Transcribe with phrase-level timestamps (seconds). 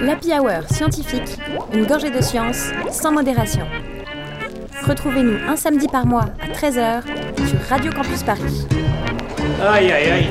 [0.00, 1.38] L'Happy Hour scientifique,
[1.72, 3.64] une gorgée de science sans modération.
[4.86, 7.02] Retrouvez-nous un samedi par mois à 13h
[7.48, 8.66] sur Radio Campus Paris.
[9.62, 10.26] Aïe aïe aïe,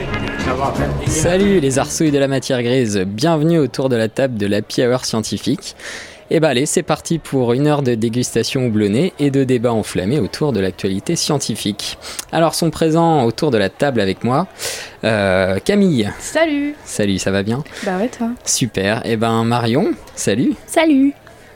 [0.46, 0.74] ça va
[1.08, 5.06] Salut les arsouilles de la matière grise, bienvenue autour de la table de l'Happy Hour
[5.06, 5.76] scientifique.
[6.30, 10.20] Et bah allez, c'est parti pour une heure de dégustation houblonnée et de débat enflammé
[10.20, 11.98] autour de l'actualité scientifique.
[12.32, 14.48] Alors sont présents autour de la table avec moi
[15.04, 16.10] euh, Camille.
[16.20, 17.64] Salut Salut, ça va bien?
[17.86, 19.06] Bah ouais toi Super.
[19.06, 20.54] Et ben Marion, salut.
[20.68, 21.14] Salut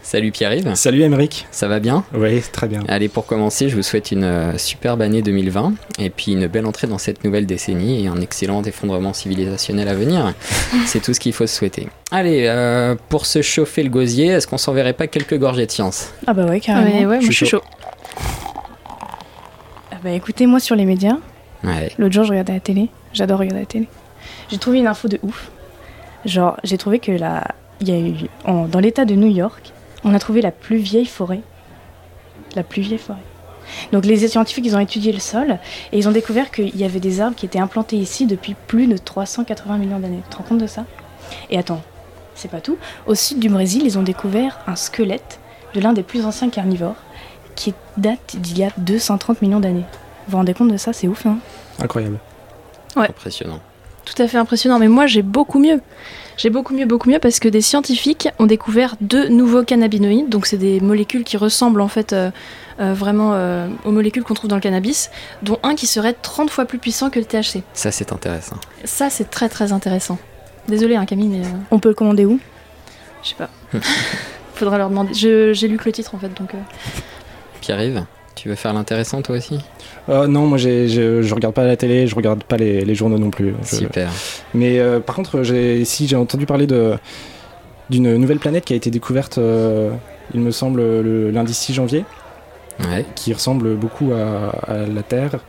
[0.07, 0.73] Salut Pierre-Yves.
[0.75, 1.47] Salut Émeric.
[1.51, 2.81] Ça va bien Oui, très bien.
[2.87, 6.65] Allez, pour commencer, je vous souhaite une euh, superbe année 2020 et puis une belle
[6.65, 10.33] entrée dans cette nouvelle décennie et un excellent effondrement civilisationnel à venir.
[10.85, 11.89] C'est tout ce qu'il faut se souhaiter.
[12.09, 16.13] Allez, euh, pour se chauffer le gosier, est-ce qu'on s'enverrait pas quelques gorgées de science?
[16.25, 16.87] Ah bah ouais carrément.
[16.89, 17.61] Ouais, ouais, moi je suis chaud.
[19.91, 21.17] Ah bah écoutez, moi sur les médias,
[21.65, 21.91] Ouais.
[21.97, 23.89] l'autre jour je regardais la télé, j'adore regarder la télé.
[24.49, 25.51] J'ai trouvé une info de ouf.
[26.23, 27.43] Genre, j'ai trouvé que la...
[27.81, 28.13] il y a eu
[28.45, 31.41] en- dans l'état de New York, on a trouvé la plus vieille forêt.
[32.55, 33.19] La plus vieille forêt.
[33.91, 35.59] Donc les scientifiques, ils ont étudié le sol
[35.91, 38.87] et ils ont découvert qu'il y avait des arbres qui étaient implantés ici depuis plus
[38.87, 40.21] de 380 millions d'années.
[40.23, 40.85] Tu te rends compte de ça?
[41.49, 41.81] Et attends,
[42.33, 42.77] c'est pas tout.
[43.05, 45.39] Au sud du Brésil, ils ont découvert un squelette
[45.73, 46.95] de l'un des plus anciens carnivores
[47.55, 49.85] qui date d'il y a 230 millions d'années.
[50.27, 50.93] Vous vous rendez compte de ça?
[50.93, 51.39] C'est ouf, hein?
[51.81, 52.19] Incroyable.
[52.95, 53.09] Ouais.
[53.09, 53.59] Impressionnant.
[54.05, 54.79] Tout à fait impressionnant.
[54.79, 55.81] Mais moi, j'ai beaucoup mieux.
[56.37, 60.29] J'ai beaucoup mieux, beaucoup mieux parce que des scientifiques ont découvert deux nouveaux cannabinoïdes.
[60.29, 62.29] Donc, c'est des molécules qui ressemblent en fait euh,
[62.79, 65.09] euh, vraiment euh, aux molécules qu'on trouve dans le cannabis,
[65.41, 67.63] dont un qui serait 30 fois plus puissant que le THC.
[67.73, 68.57] Ça, c'est intéressant.
[68.83, 70.19] Ça, c'est très très intéressant.
[70.67, 72.39] Désolée, hein, Camille, mais euh, On peut le commander où?
[73.23, 73.49] je sais pas.
[74.53, 75.13] Faudra leur demander.
[75.15, 76.53] Je- J'ai lu que le titre en fait, donc.
[76.53, 76.57] euh,
[77.61, 78.05] Pierre-Yves,
[78.37, 79.59] tu veux faire l'intéressant toi aussi
[80.09, 82.95] Euh, non, moi j'ai- je, je regarde pas la télé, je regarde pas les, les
[82.95, 83.53] journaux non plus.
[83.63, 84.09] Je- Super.
[84.53, 86.93] Mais euh, par contre, j'ai si j'ai entendu parler de
[87.89, 89.91] d'une nouvelle planète qui a été découverte, euh,
[90.33, 92.03] il me semble, le lundi 6 janvier,
[92.91, 93.05] Ouais.
[93.15, 95.39] qui ressemble beaucoup à, à la Terre,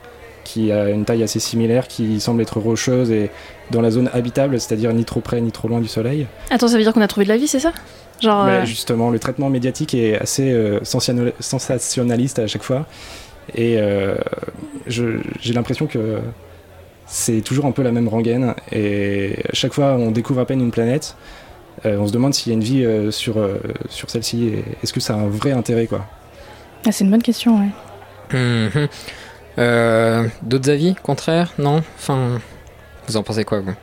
[0.44, 3.31] qui a une taille assez similaire, qui semble être rocheuse et
[3.71, 6.27] dans la zone habitable, c'est-à-dire ni trop près ni trop loin du Soleil.
[6.50, 7.72] Attends, ça veut dire qu'on a trouvé de la vie, c'est ça?
[8.20, 8.44] Genre.
[8.44, 12.86] Bah, euh, justement, le traitement médiatique est assez euh, sensationnal- sensationnaliste à chaque fois.
[13.54, 14.16] Et euh,
[14.86, 16.18] j'ai l'impression que
[17.06, 18.54] c'est toujours un peu la même rengaine.
[18.72, 21.16] Et à chaque fois, on découvre à peine une planète.
[21.86, 23.58] euh, on se demande s'il y a une vie euh, sur, euh,
[23.88, 24.52] sur celle-ci.
[24.82, 26.04] Est-ce que ça a un vrai intérêt quoi
[26.86, 28.38] ah, C'est une bonne question, ouais.
[28.38, 28.88] Mhm.
[29.58, 31.82] Euh, D'autres avis Contraires Non?
[31.96, 32.40] Enfin,
[33.06, 33.74] vous en pensez quoi vous?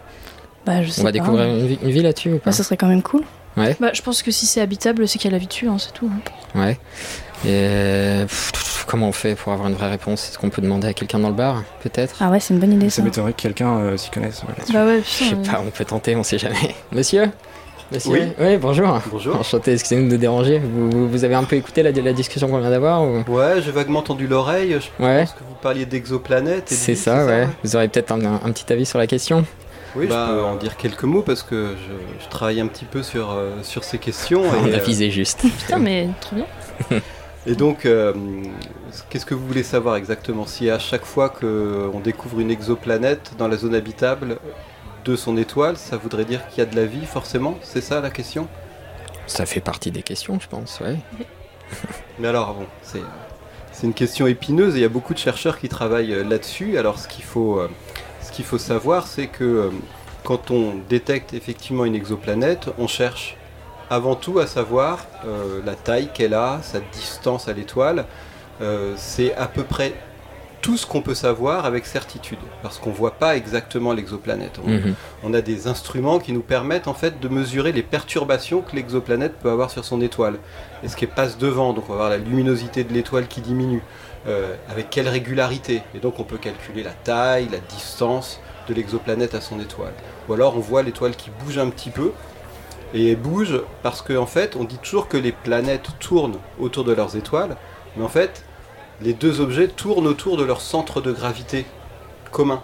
[0.66, 1.12] Bah, je sais On va pas.
[1.14, 2.46] découvrir une vie, là-dessus ou pas?
[2.48, 3.24] Bah, ça serait quand même cool.
[3.56, 5.78] Bah, je pense que si c'est habitable, c'est qu'il y a la vie dessus, hein,
[5.80, 6.10] c'est tout.
[6.14, 6.60] hein.
[6.60, 6.78] Ouais.
[7.46, 10.30] Et pff, comment on fait pour avoir une vraie réponse?
[10.30, 12.16] Est-ce qu'on peut demander à quelqu'un dans le bar Peut-être?
[12.20, 13.02] Ah ouais, c'est une bonne idée Ça ça.
[13.04, 14.42] m'étonnerait que quelqu'un euh, s'y connaisse.
[14.44, 14.74] ouais.
[14.74, 16.76] Bah ouais, Je sais pas, on peut tenter, on sait jamais.
[16.92, 17.30] Monsieur?
[17.92, 18.34] Monsieur?
[18.40, 18.58] Oui.
[18.58, 19.00] bonjour.
[19.12, 19.36] Bonjour.
[19.36, 20.58] Enchanté, excusez-nous de déranger.
[20.60, 23.24] Vous, vous- vous avez un peu écouté la, la discussion qu'on vient d'avoir ou...
[23.28, 24.76] Ouais, j'ai vaguement tendu l'oreille.
[24.80, 25.20] Je Ouais.
[25.26, 26.64] pense que vous parliez d'exoplanètes.
[26.70, 27.48] C'est vie, ça, ouais.
[27.64, 29.46] Vous aurez peut-être un, un petit avis sur la question
[29.96, 33.02] Oui, je peux en dire quelques mots parce que je, je travaille un petit peu
[33.02, 34.44] sur, euh, sur ces questions.
[34.44, 35.42] On et, a visé juste.
[35.60, 36.46] Putain, mais trop bien.
[37.48, 38.14] et donc, euh,
[39.10, 43.48] qu'est-ce que vous voulez savoir exactement Si à chaque fois qu'on découvre une exoplanète dans
[43.48, 44.38] la zone habitable
[45.06, 47.58] de son étoile, ça voudrait dire qu'il y a de la vie, forcément?
[47.62, 48.48] C'est ça la question?
[49.28, 50.98] Ça fait partie des questions, je pense, ouais.
[52.20, 53.02] Mais alors, bon, c'est
[53.76, 56.78] c'est une question épineuse et il y a beaucoup de chercheurs qui travaillent euh, là-dessus.
[56.78, 57.70] Alors, ce qu'il faut, euh,
[58.36, 59.70] qu'il faut savoir, c'est que euh,
[60.24, 63.38] quand on détecte effectivement une exoplanète, on cherche
[63.90, 68.06] avant tout à savoir euh, la taille qu'elle a, sa distance à l'étoile.
[68.62, 69.94] Euh, c'est à peu près
[70.62, 74.60] tout ce qu'on peut savoir avec certitude, parce qu'on ne voit pas exactement l'exoplanète.
[74.66, 74.96] On- Mhm.
[75.24, 79.34] on a des instruments qui nous permettent en fait de mesurer les perturbations que l'exoplanète
[79.42, 80.40] peut avoir sur son étoile.
[80.84, 83.84] Et ce qui passe devant, donc on va voir la luminosité de l'étoile qui diminue,
[84.28, 85.84] euh, avec quelle régularité.
[85.94, 89.94] Et donc on peut calculer la taille, la distance de l'exoplanète à son étoile.
[90.28, 92.12] Ou alors on voit l'étoile qui bouge un petit peu.
[92.94, 96.94] Et elle bouge parce qu'en fait on dit toujours que les planètes tournent autour de
[96.94, 97.56] leurs étoiles,
[97.96, 98.44] mais en fait
[99.02, 101.66] les deux objets tournent autour de leur centre de gravité
[102.32, 102.62] commun.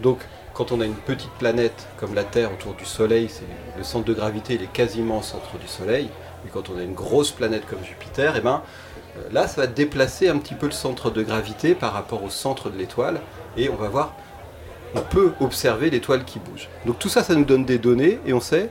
[0.00, 0.20] Donc
[0.54, 3.28] quand on a une petite planète comme la Terre autour du Soleil,
[3.76, 6.08] le centre de gravité il est quasiment au centre du Soleil.
[6.46, 8.62] Et quand on a une grosse planète comme Jupiter, eh ben,
[9.32, 12.70] là ça va déplacer un petit peu le centre de gravité par rapport au centre
[12.70, 13.20] de l'étoile.
[13.56, 14.14] Et on va voir,
[14.94, 16.68] on peut observer l'étoile qui bouge.
[16.84, 18.70] Donc tout ça, ça nous donne des données et on sait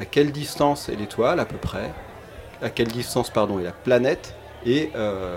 [0.00, 1.92] à quelle distance est l'étoile à peu près,
[2.62, 4.34] à quelle distance pardon est la planète
[4.64, 5.36] et euh,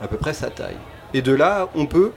[0.00, 0.76] à peu près sa taille.
[1.14, 2.12] Et de là, on peut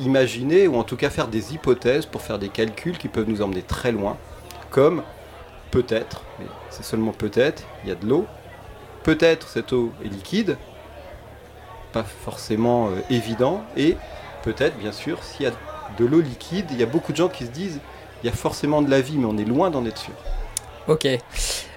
[0.00, 3.42] imaginer ou en tout cas faire des hypothèses pour faire des calculs qui peuvent nous
[3.42, 4.16] emmener très loin
[4.70, 5.02] comme
[5.70, 8.26] peut-être, mais c'est seulement peut-être, il y a de l'eau.
[9.02, 10.56] Peut-être cette eau est liquide,
[11.96, 12.90] pas forcément euh,
[13.20, 13.96] évident, et
[14.42, 15.52] peut-être, bien sûr, s'il y a
[15.98, 17.80] de l'eau liquide, il y a beaucoup de gens qui se disent
[18.22, 20.14] il y a forcément de la vie, mais on est loin d'en être sûr.
[20.88, 21.06] Ok.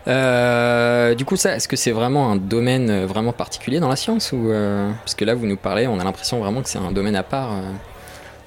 [0.07, 3.95] Euh, du coup, ça, est-ce que c'est vraiment un domaine euh, vraiment particulier dans la
[3.95, 6.79] science ou euh, parce que là, vous nous parlez, on a l'impression vraiment que c'est
[6.79, 7.53] un domaine à part.
[7.53, 7.61] euh.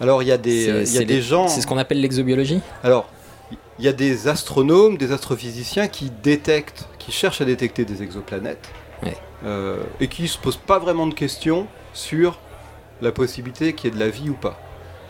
[0.00, 1.48] Alors il y a des, il y a des gens.
[1.48, 2.60] C'est ce qu'on appelle l'exobiologie?
[2.82, 3.08] Alors,
[3.78, 8.68] il y a des astronomes, des astrophysiciens qui détectent, qui cherchent à détecter des exoplanètes
[9.02, 9.16] Ouais.
[9.44, 12.38] euh, et qui se posent pas vraiment de questions sur
[13.00, 14.58] la possibilité qu'il y ait de la vie ou pas.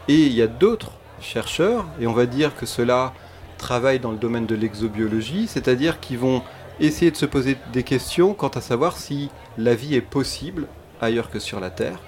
[0.08, 3.12] Et il y a d'autres chercheurs, et on va dire que ceux-là
[3.58, 6.42] travaillent dans le domaine de l'exobiologie, c'est-à-dire qu'ils vont
[6.80, 10.66] essayer de se poser des questions quant à savoir si la vie est possible
[11.00, 11.98] ailleurs que sur la Terre.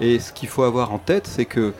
[0.00, 1.72] Et ce qu'il faut avoir en tête, c'est que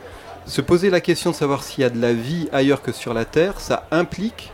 [0.45, 3.13] se poser la question de savoir s'il y a de la vie ailleurs que sur
[3.13, 4.51] la Terre, ça implique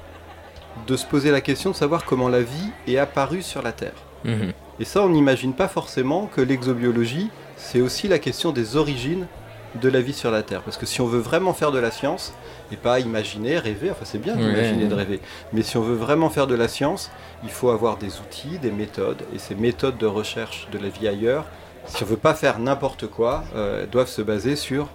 [0.87, 3.95] de se poser la question de savoir comment la vie est apparue sur la Terre.
[4.23, 4.53] Mhm.
[4.79, 9.27] Et ça, on n'imagine pas forcément que l'exobiologie, c'est aussi la question des origines
[9.75, 10.61] de la vie sur la Terre.
[10.61, 12.33] Parce que si on veut vraiment faire de la science,
[12.71, 15.19] et pas imaginer, rêver, enfin c'est bien d'imaginer, de rêver,
[15.53, 17.11] mais si on veut vraiment faire de la science,
[17.43, 21.07] il faut avoir des outils, des méthodes, et ces méthodes de recherche de la vie
[21.07, 21.45] ailleurs,
[21.85, 24.87] si on veut pas faire n'importe quoi, euh, doivent se baser sur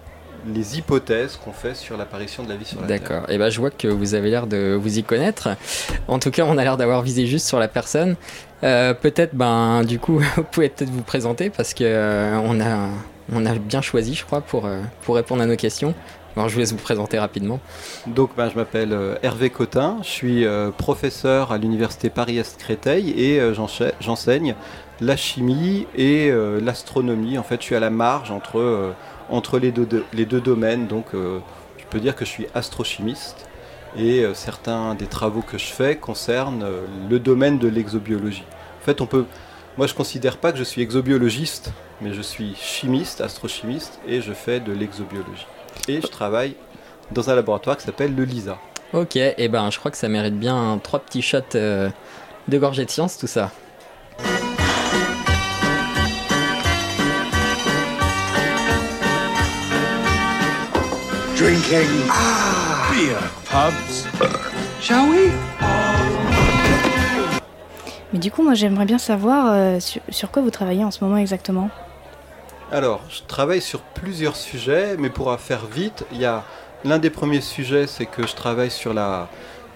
[0.53, 2.99] les hypothèses qu'on fait sur l'apparition de la vie sur la Terre.
[2.99, 3.29] D'accord.
[3.29, 5.49] Et ben, je vois que vous avez l'air de vous y connaître.
[6.07, 8.15] En tout cas, on a l'air d'avoir visé juste sur la personne.
[8.63, 12.89] Euh, peut-être, ben, du coup, vous pouvez peut-être vous présenter parce que euh, on a,
[13.33, 15.93] on a bien choisi, je crois, pour euh, pour répondre à nos questions.
[16.35, 17.61] Alors, je vous laisse vous présenter rapidement.
[18.07, 23.39] Donc ben, je m'appelle euh, Hervé Cotin, je suis euh, professeur à l'université Paris-Est-Créteil et
[23.39, 23.53] euh,
[24.01, 24.55] j'enseigne
[24.99, 26.31] la chimie et
[26.61, 27.37] l'astronomie.
[27.37, 28.93] En fait, je suis à la marge entre,
[29.29, 30.87] entre les, deux, domaines.
[30.87, 31.39] Donc euh,
[31.77, 33.47] je peux dire que je suis astrochimiste
[33.97, 38.43] et euh, certains des travaux que je fais concernent euh, le domaine de l'exobiologie.
[38.81, 39.25] En fait, on peut...
[39.77, 44.31] Moi, je considère pas que je suis exobiologiste, mais je suis chimiste, astrochimiste, et je
[44.31, 45.47] fais de l'exobiologie.
[45.87, 46.55] Et je travaille
[47.11, 48.57] dans un laboratoire qui s'appelle le LISA.
[48.93, 49.17] Ok.
[49.17, 51.89] Et ben, je crois que ça mérite bien trois petits shots euh,
[52.47, 53.51] de gorgée de science, tout ça.
[61.37, 61.89] Drinking
[62.91, 63.17] beer
[63.49, 64.07] pubs.
[64.81, 65.31] Shall we?
[68.13, 71.03] Mais du coup, moi, j'aimerais bien savoir euh, sur, sur quoi vous travaillez en ce
[71.03, 71.69] moment exactement?
[72.71, 76.43] Alors, je travaille sur plusieurs sujets, mais pour faire vite, il y a
[76.85, 79.27] l'un des premiers sujets, c'est que je travaille sur la,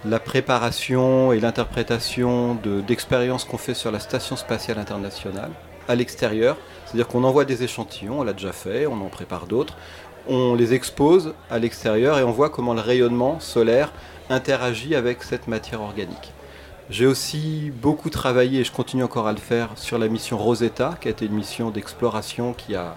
[0.06, 5.50] la préparation et l'interprétation de- d'expériences qu'on fait sur la Station spatiale internationale
[5.88, 6.56] à l'extérieur.
[6.86, 9.76] C'est-à-dire qu'on envoie des échantillons, on l'a déjà fait, on en prépare d'autres,
[10.28, 13.92] on les expose à l'extérieur et on voit comment le rayonnement solaire
[14.28, 16.32] interagit avec cette matière organique.
[16.90, 20.96] J'ai aussi beaucoup travaillé, et je continue encore à le faire, sur la mission Rosetta,
[21.00, 22.96] qui a été une mission d'exploration qui a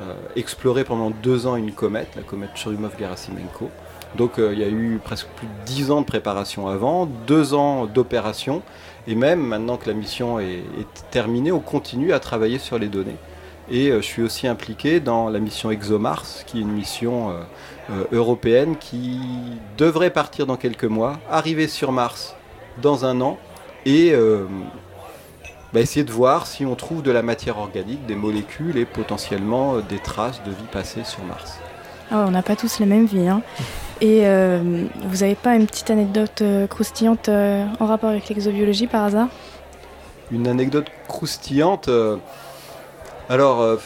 [0.00, 3.68] euh, exploré pendant deux ans une comète, la comète Churyumov-Gerasimenko.
[4.16, 7.52] Donc euh, il y a eu presque plus de dix ans de préparation avant, deux
[7.52, 8.62] ans d'opération,
[9.06, 12.88] et même maintenant que la mission est, est terminée, on continue à travailler sur les
[12.88, 13.16] données.
[13.70, 17.34] Et euh, je suis aussi impliqué dans la mission ExoMars, qui est une mission euh,
[17.90, 19.20] euh, européenne qui
[19.78, 22.36] devrait partir dans quelques mois, arriver sur Mars
[22.82, 23.38] dans un an
[23.86, 24.14] et
[25.74, 29.78] bah, essayer de voir si on trouve de la matière organique, des molécules et potentiellement
[29.80, 31.58] des traces de vie passée sur Mars.
[32.10, 33.28] Ah ouais, on n'a pas tous la même vie.
[33.28, 33.42] Hein.
[34.00, 38.86] Et euh, vous avez pas une petite anecdote euh, croustillante euh, en rapport avec l'exobiologie
[38.86, 39.28] par hasard?
[40.30, 41.88] Une anecdote croustillante.
[43.28, 43.76] Alors, euh,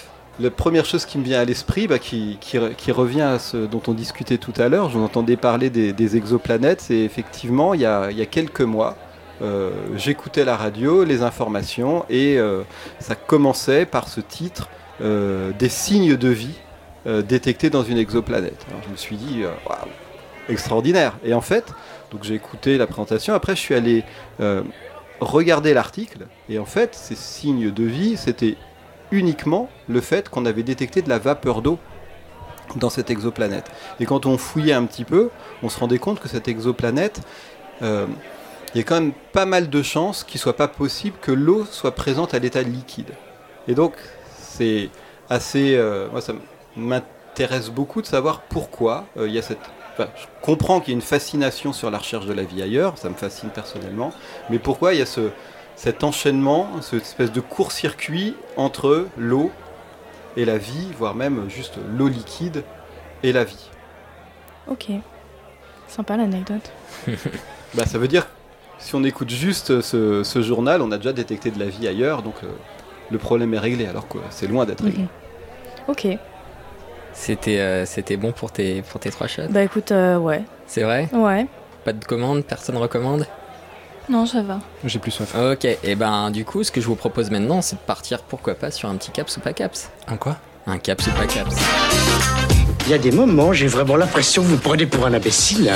[0.41, 3.39] la première chose qui me vient à l'esprit, bah, qui, qui re- qui revient à
[3.39, 7.81] ce dont on discutait tout à l'heure, j'en entendais parler des, exoplanètes, c'est effectivement, il
[7.81, 8.97] y a, quelques mois,
[9.43, 12.63] euh, j'écoutais la radio, les informations, et euh,
[13.01, 14.69] ça commençait par ce titre,
[15.01, 16.59] des signes de vie
[17.07, 18.67] détectés dans une exoplanète.
[18.69, 19.79] Alors, je me suis dit, waouh,
[20.49, 21.17] extraordinaire.
[21.25, 21.67] Et en fait,
[22.11, 24.03] donc j'ai écouté la présentation, après je suis allé
[25.21, 28.57] regarder l'article, et en fait, ces signes de vie, c'était
[29.11, 31.79] uniquement le fait qu'on avait détecté de la vapeur d'eau
[32.77, 33.71] dans cette exoplanète.
[34.01, 35.31] Et quand on fouillait un petit peu,
[35.63, 37.21] on se rendait compte que cette exoplanète,
[37.83, 38.07] euh,
[38.75, 41.65] il y a quand même pas mal de chances qu'il soit pas possible que l'eau
[41.65, 43.13] soit présente à l'état liquide.
[43.67, 43.95] Et donc,
[44.39, 44.91] c'est
[45.31, 45.75] assez...
[45.77, 46.35] euh, moi, ça
[46.77, 49.59] m'intéresse beaucoup de savoir pourquoi euh, il y a cette...
[49.99, 53.09] je comprends qu'il y a une fascination sur la recherche de la vie ailleurs, ça
[53.09, 54.13] me fascine personnellement,
[54.51, 55.31] mais pourquoi il y a ce,
[55.79, 59.53] cet enchaînement, cette espèce de court-circuit entre l'eau
[60.37, 62.65] et la vie, voire même juste l'eau liquide
[63.23, 63.71] et la vie.
[64.69, 64.89] Ok.
[65.89, 66.71] Sympa l'anecdote.
[67.75, 68.27] Bah, ça veut dire,
[68.79, 72.23] si on écoute juste ce, ce journal, on a déjà détecté de la vie ailleurs,
[72.23, 72.47] donc euh,
[73.11, 75.03] le problème est réglé, alors que c'est loin d'être réglé.
[75.03, 75.09] Mhm.
[75.89, 76.09] Ok.
[77.13, 79.49] C'était euh, c'était bon pour tes, pour tes trois shots?
[79.51, 80.43] Bah écoute, euh, ouais.
[80.67, 81.11] C'est vrai?
[81.13, 81.47] Ouais.
[81.85, 83.27] Pas de commande Personne recommande?
[84.09, 84.59] Non, ça va.
[84.85, 85.35] J'ai plus soif.
[85.35, 88.55] Ok, et ben du coup, ce que je vous propose maintenant, c'est de partir, pourquoi
[88.55, 90.37] pas, sur un petit caps ou pas caps Un quoi?
[90.67, 91.55] Un caps ou pas caps
[92.87, 95.73] Il y a des moments, j'ai vraiment l'impression que vous me prenez pour un imbécile.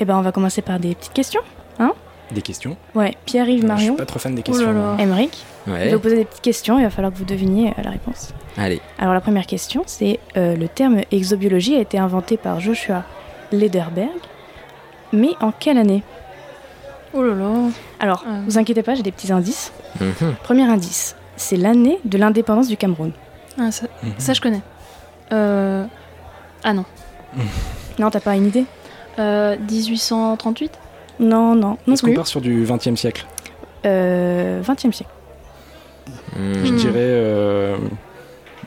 [0.00, 1.40] Eh ben on va commencer par des petites questions.
[2.30, 2.76] Des questions?
[2.94, 3.14] Ouais.
[3.24, 4.70] Pierre-Yves Je suis Marion, pas trop fan des Oh questions.
[4.74, 4.96] moi.
[4.98, 5.32] Emmerich.
[5.66, 6.78] Je vais Ouais, vous poser des petites questions.
[6.78, 8.34] Il va falloir que vous deviniez euh, la réponse.
[8.58, 8.82] allez.
[8.98, 13.04] Alors la première question, c'est euh, le terme exobiologie a été inventé par Joshua
[13.52, 14.10] Lederberg,
[15.12, 16.02] mais en quelle année?
[17.14, 17.50] Oh là là.
[18.00, 18.40] Alors, Euh.
[18.46, 19.72] vous inquiétez pas, j'ai des petits indices.
[20.00, 20.34] Mhm.
[20.42, 23.12] Premier indice, c'est l'année de l'indépendance du Cameroun.
[23.58, 24.12] Ah, ça, Mhm.
[24.18, 24.60] ça, je connais.
[25.32, 25.84] Euh...
[26.64, 26.84] Ah non.
[27.98, 28.64] Non, t'as pas une idée?
[29.18, 30.72] Euh, 1838
[31.20, 33.26] Non, non, non Est-ce qu'on part sur du 20 e siècle?
[33.86, 35.10] Euh, 20e siècle.
[36.36, 36.52] Hmm.
[36.64, 37.76] Je dirais euh,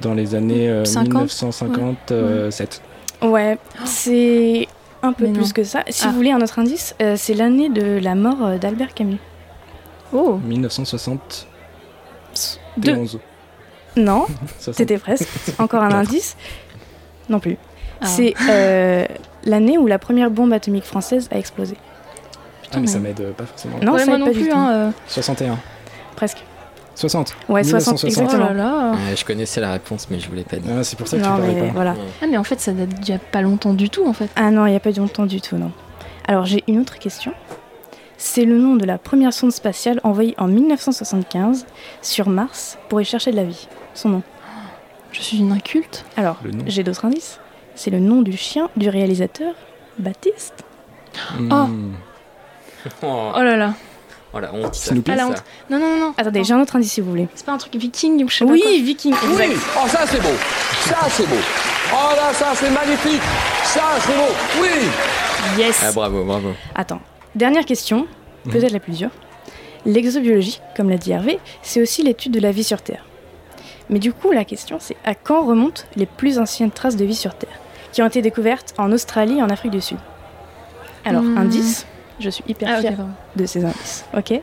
[0.01, 2.81] dans les années euh, 50, 1957.
[2.83, 2.90] Ouais,
[3.85, 4.67] c'est
[5.03, 5.49] un peu Mais plus non.
[5.49, 5.83] que ça.
[5.89, 6.09] Si Ah.
[6.09, 9.17] vous voulez un autre indice, euh, c'est l'année de la mort euh, d'Albert Camus.
[10.13, 11.47] Oh 1971.
[12.77, 12.95] Deux.
[13.97, 14.25] Non,
[14.59, 14.75] 60.
[14.75, 15.27] c'était presque.
[15.59, 16.35] Encore un indice
[17.29, 17.57] Non plus.
[18.01, 18.05] Ah.
[18.07, 19.05] C'est euh,
[19.43, 21.75] l'année où la première bombe atomique française a explosé.
[22.73, 23.77] Ah, mais ça m'aide pas forcément.
[23.81, 24.49] Non, ouais, ça moi aide non pas du plus.
[24.49, 24.55] tout.
[24.57, 24.91] Hein, euh.
[25.07, 25.59] 61.
[26.15, 26.43] Presque.
[27.01, 27.35] 60.
[27.49, 28.31] Ouais, 60, 1960.
[28.33, 28.91] Oh là là.
[28.91, 30.71] Ouais, je connaissais la réponse, mais je voulais pas dire.
[30.79, 31.73] Ah, c'est pour ça que Non, tu parlais mais pas.
[31.73, 31.95] voilà.
[32.21, 34.29] Ah, mais en fait, ça date d'il y a pas longtemps du tout, en fait.
[34.35, 35.71] Ah non, il n'y a pas longtemps du tout, non.
[36.27, 37.33] Alors j'ai une autre question.
[38.17, 41.65] C'est le nom de la première sonde spatiale envoyée en 1975
[42.03, 43.67] sur Mars pour y chercher de la vie.
[43.95, 44.21] Son nom.
[45.11, 46.05] Je suis une inculte.
[46.15, 46.63] Alors, Le nom.
[46.67, 47.39] j'ai d'autres indices.
[47.75, 49.55] C'est le nom du chien du réalisateur,
[49.97, 50.63] Baptiste.
[51.39, 51.51] Hmm.
[51.51, 51.67] Oh,
[53.35, 53.73] Oh là là.
[54.33, 55.43] Oh, la honte, ça Ah, la honte.
[55.69, 56.13] Non, non, non, non.
[56.17, 57.27] Attendez, j'ai un autre indice si vous voulez.
[57.35, 58.71] C'est pas un truc viking ou je sais pas Oui, quoi.
[58.71, 59.53] Viking, exact.
[59.77, 60.35] Oh, ça c'est beau.
[60.85, 61.35] Ça c'est beau.
[61.93, 63.21] Oh là, ça c'est magnifique.
[63.63, 64.33] Ça c'est beau.
[64.61, 64.69] Oui.
[65.57, 65.81] Yes.
[65.85, 66.49] Ah, bravo, bravo.
[66.75, 67.01] Attends,
[67.35, 68.07] dernière question,
[68.49, 69.09] peut-être la plus dure.
[69.85, 73.03] L'exobiologie, comme l'a dit Hervé, c'est aussi l'étude de la vie sur Terre.
[73.89, 77.15] Mais du coup, la question, c'est à quand remontent les plus anciennes traces de vie
[77.15, 77.49] sur Terre,
[77.91, 79.97] qui ont été découvertes en Australie et en Afrique du Sud?
[81.03, 81.37] Alors, Hmm.
[81.39, 81.87] indice,
[82.21, 82.97] je suis hyper Ah, fière
[83.35, 84.39] de ces indices, ok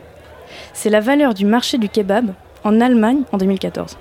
[0.73, 2.31] C'est la valeur du marché du kebab
[2.63, 3.97] en Allemagne en 2014.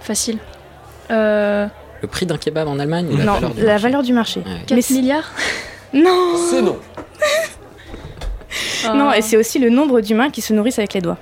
[0.00, 0.38] Facile.
[1.10, 1.66] Euh,
[2.02, 4.12] Le prix d'un kebab en Allemagne ou la non, valeur du la marché valeur du
[4.12, 4.40] marché.
[4.40, 4.62] Ouais.
[4.66, 5.30] 4 c'est- milliards
[5.92, 6.76] Non C'est non.
[8.94, 9.18] Non, Ah.
[9.18, 11.18] et c'est aussi le nombre d'humains qui se nourrissent avec les doigts,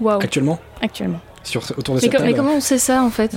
[0.00, 0.20] Waouh.
[0.20, 0.58] Actuellement?
[0.82, 1.20] Actuellement.
[1.44, 3.36] sur, Autour de Mais, cette com- mais table comment on sait ça en fait?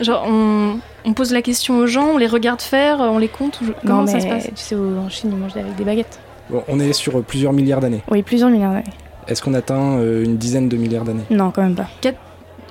[0.00, 3.60] Genre, on, on pose la question aux gens, on les regarde faire, on les compte
[3.60, 5.74] ou je- Comment non, ça mais se passe tu sais, en Chine, ils mangent avec
[5.76, 6.18] des baguettes.
[6.50, 8.02] Bon, on est sur plusieurs milliards d'années.
[8.10, 8.84] Oui, plusieurs milliards d'années.
[9.28, 11.24] Est-ce qu'on atteint euh, une dizaine de milliards d'années?
[11.30, 11.88] Non, quand même pas.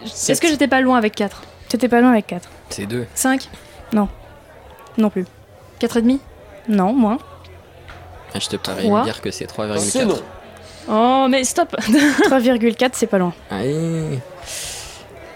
[0.04, 2.48] Est-ce que j'étais pas loin avec 4 T'étais pas loin avec 4.
[2.70, 3.08] C'est deux.
[3.16, 3.50] 5
[3.94, 5.25] Non plus.
[5.80, 6.20] 4 et demi?
[6.70, 7.18] Non, moins.
[8.36, 9.00] Ah, je te parie Trois.
[9.02, 9.80] de dire que c'est 3,4.
[9.80, 10.20] C'est non.
[10.90, 13.34] Oh, mais stop 3,4, c'est pas loin.
[13.50, 14.20] Allez.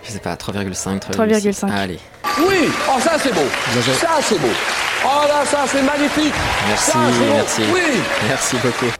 [0.04, 1.68] Je sais pas, 3,5, 3,5.
[1.70, 2.00] Ah, allez,
[2.40, 2.70] Oui.
[2.90, 3.48] Oh, ça c'est beau.
[3.82, 4.48] Ça c'est beau.
[5.06, 6.34] Oh là, ça c'est magnifique.
[6.68, 7.34] merci, Ça c'est beau.
[7.34, 7.62] merci.
[7.74, 8.02] Oui.
[8.28, 8.92] Merci beaucoup.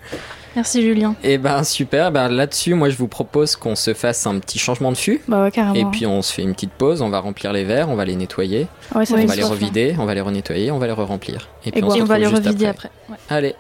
[0.56, 1.14] Merci Julien.
[1.24, 4.92] Et ben super, ben, là-dessus, moi je vous propose qu'on se fasse un petit changement
[4.92, 5.22] de fût.
[5.28, 5.76] Bah ouais, carrément.
[5.76, 8.06] Et puis on se fait une petite pause, on va remplir les verres, on va
[8.06, 10.94] les nettoyer, ouais, ça on va les revider, on va les renettoyer, on va les
[10.94, 11.48] re-remplir.
[11.64, 12.90] Et puis on, se Et on va les revider après.
[13.08, 13.56] Ouais, Allez.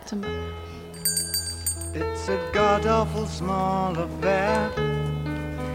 [1.96, 4.87] It's a god awful small affair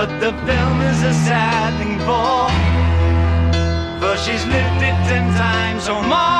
[0.00, 2.48] But the film is a sad thing for,
[4.00, 6.39] for she's lived it ten times or more.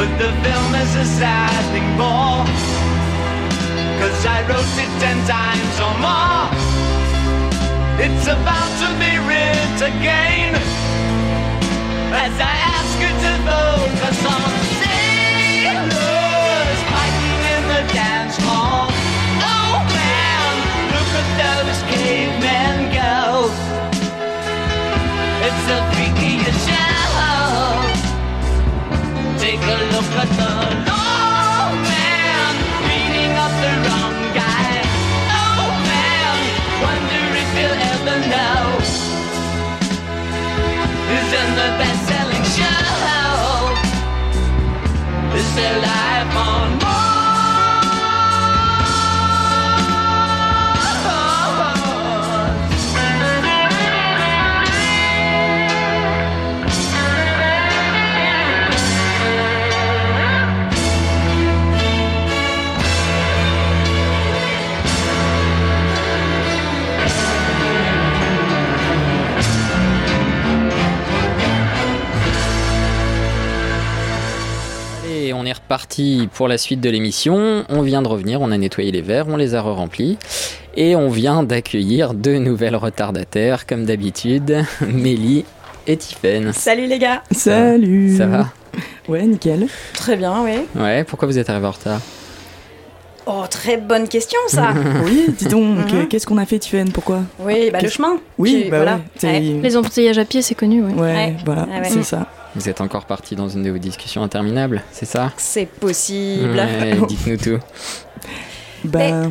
[0.00, 2.46] But the film is a sad thing more.
[4.00, 6.48] Cause I wrote it ten times or more.
[8.00, 10.54] It's about to be writ again.
[12.16, 14.59] As I ask you to vote for some
[38.02, 38.80] ever know.
[41.08, 42.84] Who's in the best-selling show?
[45.36, 46.59] Is there life on
[75.52, 77.64] Reparti pour la suite de l'émission.
[77.68, 80.18] On vient de revenir, on a nettoyé les verres, on les a re-remplis.
[80.76, 85.44] Et on vient d'accueillir deux nouvelles retardataires, comme d'habitude, Mélie
[85.86, 86.52] et Tiffaine.
[86.52, 88.48] Salut les gars Salut Ça va?
[89.08, 89.66] Ouais, nickel.
[89.94, 90.52] Très bien, oui.
[90.80, 92.00] Ouais, pourquoi vous êtes arrivé en retard?
[93.26, 94.72] Oh, très bonne question ça
[95.04, 96.08] Oui, dis donc, Mhm.
[96.08, 97.20] qu'est-ce qu'on a fait, Tiffaine Pourquoi?
[97.38, 98.18] Oui, bah le chemin.
[98.38, 98.94] Oui, bah voilà.
[98.96, 99.40] ouais, c'est- Ouais.
[99.62, 100.92] Les embouteillages à pied, c'est connu, ouais.
[100.94, 101.36] Ouais, Ouais.
[101.44, 101.82] voilà, ouais.
[101.84, 102.26] c'est ça.
[102.56, 105.30] Vous êtes encore parti dans une de vos discussions interminables, c'est ça?
[105.36, 106.50] C'est possible.
[106.56, 107.58] Ouais, dites-nous tout.
[108.84, 109.22] Bah,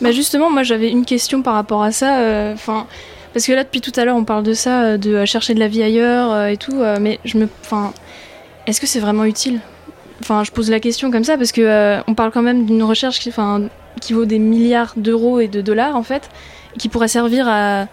[0.00, 2.18] Bah justement, moi j'avais une question par rapport à ça.
[2.20, 2.86] euh, Enfin,
[3.32, 5.54] parce que là depuis tout à l'heure on parle de ça, euh, de euh, chercher
[5.54, 6.80] de la vie ailleurs euh, et tout.
[6.80, 7.92] euh, mais je me, enfin,
[8.66, 9.60] est-ce que c'est vraiment utile?
[10.20, 12.82] Enfin, je pose la question comme ça parce que euh, on parle quand même d'une
[12.84, 13.62] recherche qui, enfin,
[14.00, 16.28] qui vaut des milliards d'euros et de dollars en fait,
[16.74, 17.86] et qui pourrait servir à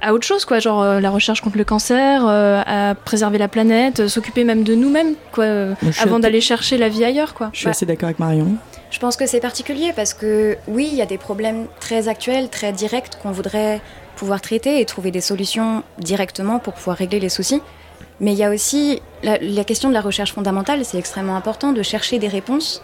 [0.00, 3.48] à autre chose quoi, genre euh, la recherche contre le cancer, euh, à préserver la
[3.48, 7.50] planète, euh, s'occuper même de nous-mêmes quoi, euh, avant d'aller chercher la vie ailleurs quoi.
[7.52, 8.56] je suis Bah, assez d'accord avec Marion.
[8.90, 12.48] Je pense que c'est particulier parce que oui, il y a des problèmes très actuels,
[12.48, 13.80] très directs qu'on voudrait
[14.16, 17.60] pouvoir traiter et trouver des solutions directement pour pouvoir régler les soucis.
[18.20, 21.72] Mais il y a aussi la, la question de la recherche fondamentale, c'est extrêmement important
[21.72, 22.82] de chercher des réponses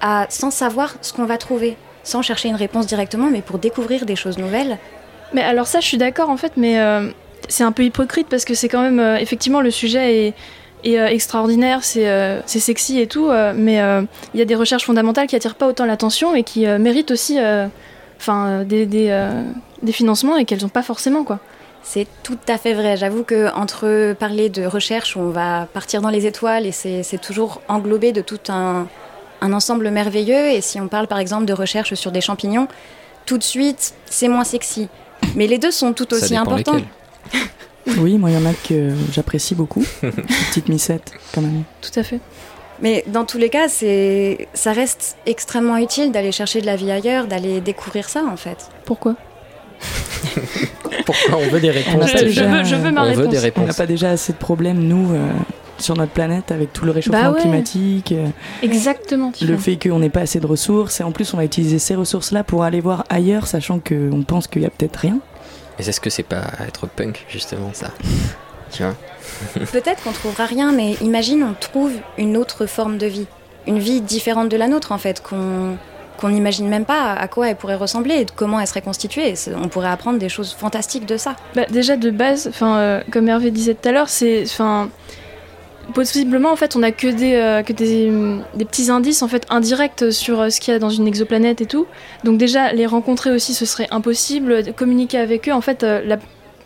[0.00, 4.06] à, sans savoir ce qu'on va trouver, sans chercher une réponse directement, mais pour découvrir
[4.06, 4.78] des choses nouvelles.
[5.34, 7.10] Mais alors ça, je suis d'accord en fait, mais euh,
[7.48, 10.34] c'est un peu hypocrite parce que c'est quand même euh, effectivement le sujet
[10.84, 13.80] est, euh, extraordinaire, c'est sexy et tout, mais
[14.34, 17.38] il y a des recherches fondamentales qui attirent pas autant l'attention et qui méritent aussi,
[18.18, 19.12] enfin, des,
[19.92, 21.38] financements et qu'elles ont pas forcément quoi.
[21.84, 22.96] C'est tout à fait vrai.
[22.96, 27.20] J'avoue que entre parler de recherche où on va partir dans les étoiles et c'est
[27.20, 28.86] toujours englobé de tout un
[29.40, 32.66] ensemble merveilleux, et si on parle par exemple de recherche sur des champignons,
[33.24, 34.88] tout de suite c'est moins sexy.
[35.36, 36.80] Mais les deux sont tout aussi importants.
[37.98, 39.84] Oui, moi, il y en a que j'apprécie beaucoup.
[40.00, 41.64] Petite missette, quand même.
[41.80, 42.20] Tout à fait.
[42.80, 46.92] Mais dans tous les cas, c'est ça reste extrêmement utile d'aller chercher de la vie
[46.92, 48.68] ailleurs, d'aller découvrir ça en fait.
[48.84, 49.16] Pourquoi?
[51.06, 53.40] Pourquoi on veut des On réponses je, veux, je veux ma On veut des On
[53.40, 53.76] n'a réponses.
[53.76, 55.28] pas déjà assez de problèmes, nous, euh,
[55.78, 57.40] sur notre planète, avec tout le réchauffement Bah ouais.
[57.40, 58.28] climatique, euh,
[58.62, 59.32] Exactement.
[59.40, 61.94] le fait qu'on n'ait pas assez de ressources, et en plus, on va utiliser ces
[61.94, 65.18] ressources-là pour aller voir ailleurs, sachant qu'on pense qu'il y a peut-être rien.
[65.78, 67.88] Et est-ce que c'est pas être punk, justement, ça?
[68.70, 68.94] Tu vois?
[69.72, 73.26] Peut-être qu'on trouvera rien, mais imagine on trouve une autre forme de vie,
[73.66, 75.76] une vie différente de la nôtre en fait, qu'on
[76.18, 79.34] qu'on n'imagine même pas à quoi elle pourrait ressembler et comment elle serait constituée.
[79.54, 81.36] On pourrait apprendre des choses fantastiques de ça.
[81.54, 84.44] Bah, déjà de base, euh, comme Hervé disait tout à l'heure, c'est,
[85.94, 88.10] possiblement en fait on a que des euh, que des,
[88.54, 91.60] des petits indices en fait indirects sur euh, ce qu'il y a dans une exoplanète
[91.60, 91.86] et tout.
[92.22, 94.72] Donc déjà les rencontrer aussi ce serait impossible.
[94.74, 96.18] Communiquer avec eux en fait la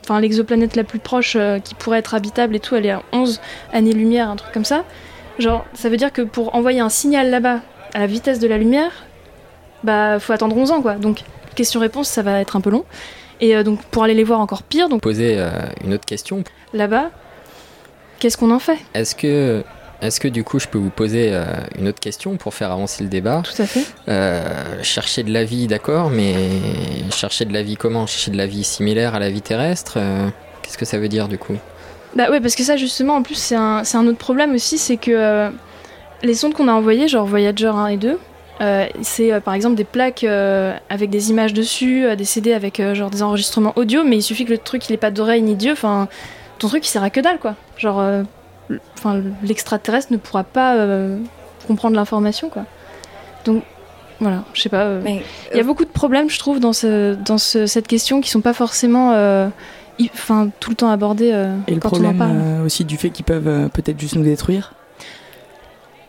[0.09, 3.41] Enfin, l'exoplanète la plus proche qui pourrait être habitable et tout, elle est à 11
[3.73, 4.85] années-lumière, un truc comme ça.
[5.41, 7.61] Genre, ça veut dire que pour envoyer un signal là-bas
[7.93, 8.93] à la vitesse de la lumière,
[9.85, 10.95] bah, faut attendre 11 ans, quoi.
[10.95, 11.23] Donc,
[11.55, 12.85] question-réponse, ça va être un peu long.
[13.41, 15.51] Et euh, donc, pour aller les voir encore pire, donc Poser euh,
[15.85, 16.43] une autre question.
[16.73, 17.11] là-bas,
[18.19, 18.79] qu'est-ce qu'on en fait?
[18.95, 19.63] Est-ce que,
[20.01, 21.45] est-ce que du coup je peux vous poser euh,
[21.79, 23.43] une autre question pour faire avancer le débat?
[23.45, 23.85] Tout à fait.
[24.09, 24.43] Euh,
[24.83, 26.35] chercher de la vie, d'accord, mais
[27.11, 28.07] chercher de la vie comment?
[28.07, 30.29] Chercher de la vie similaire à la vie terrestre euh,
[30.63, 31.57] Qu'est-ce que ça veut dire du coup?
[32.17, 34.97] Bah ouais, parce que ça, justement, en plus, c'est un, un autre problème aussi, c'est
[34.97, 35.51] que
[36.23, 38.19] les sondes qu'on a envoyées, genre Voyager 1 et 2,
[38.61, 42.53] euh, c'est euh, par exemple des plaques euh, avec des images dessus, euh, des CD
[42.53, 45.11] avec euh, genre des enregistrements audio, mais il suffit que le truc il ait pas
[45.11, 46.09] d'oreille ni d'yeux, enfin
[46.59, 47.55] ton truc il sert à que dalle quoi.
[47.77, 48.23] Genre, euh,
[48.99, 51.19] enfin l'extraterrestre ne pourra pas euh,
[51.67, 52.65] comprendre l'information quoi.
[53.45, 53.63] Donc
[54.21, 54.85] voilà, je sais pas.
[54.85, 55.03] euh,
[55.53, 58.31] il y a beaucoup de problèmes je trouve dans, ce, dans ce- cette question qui
[58.31, 59.49] sont pas forcément, euh,
[60.15, 62.37] enfin tout le temps abordés euh, Et le quand on en problème parle.
[62.37, 64.73] euh, aussi du fait qu'ils peuvent euh, peut-être juste nous détruire.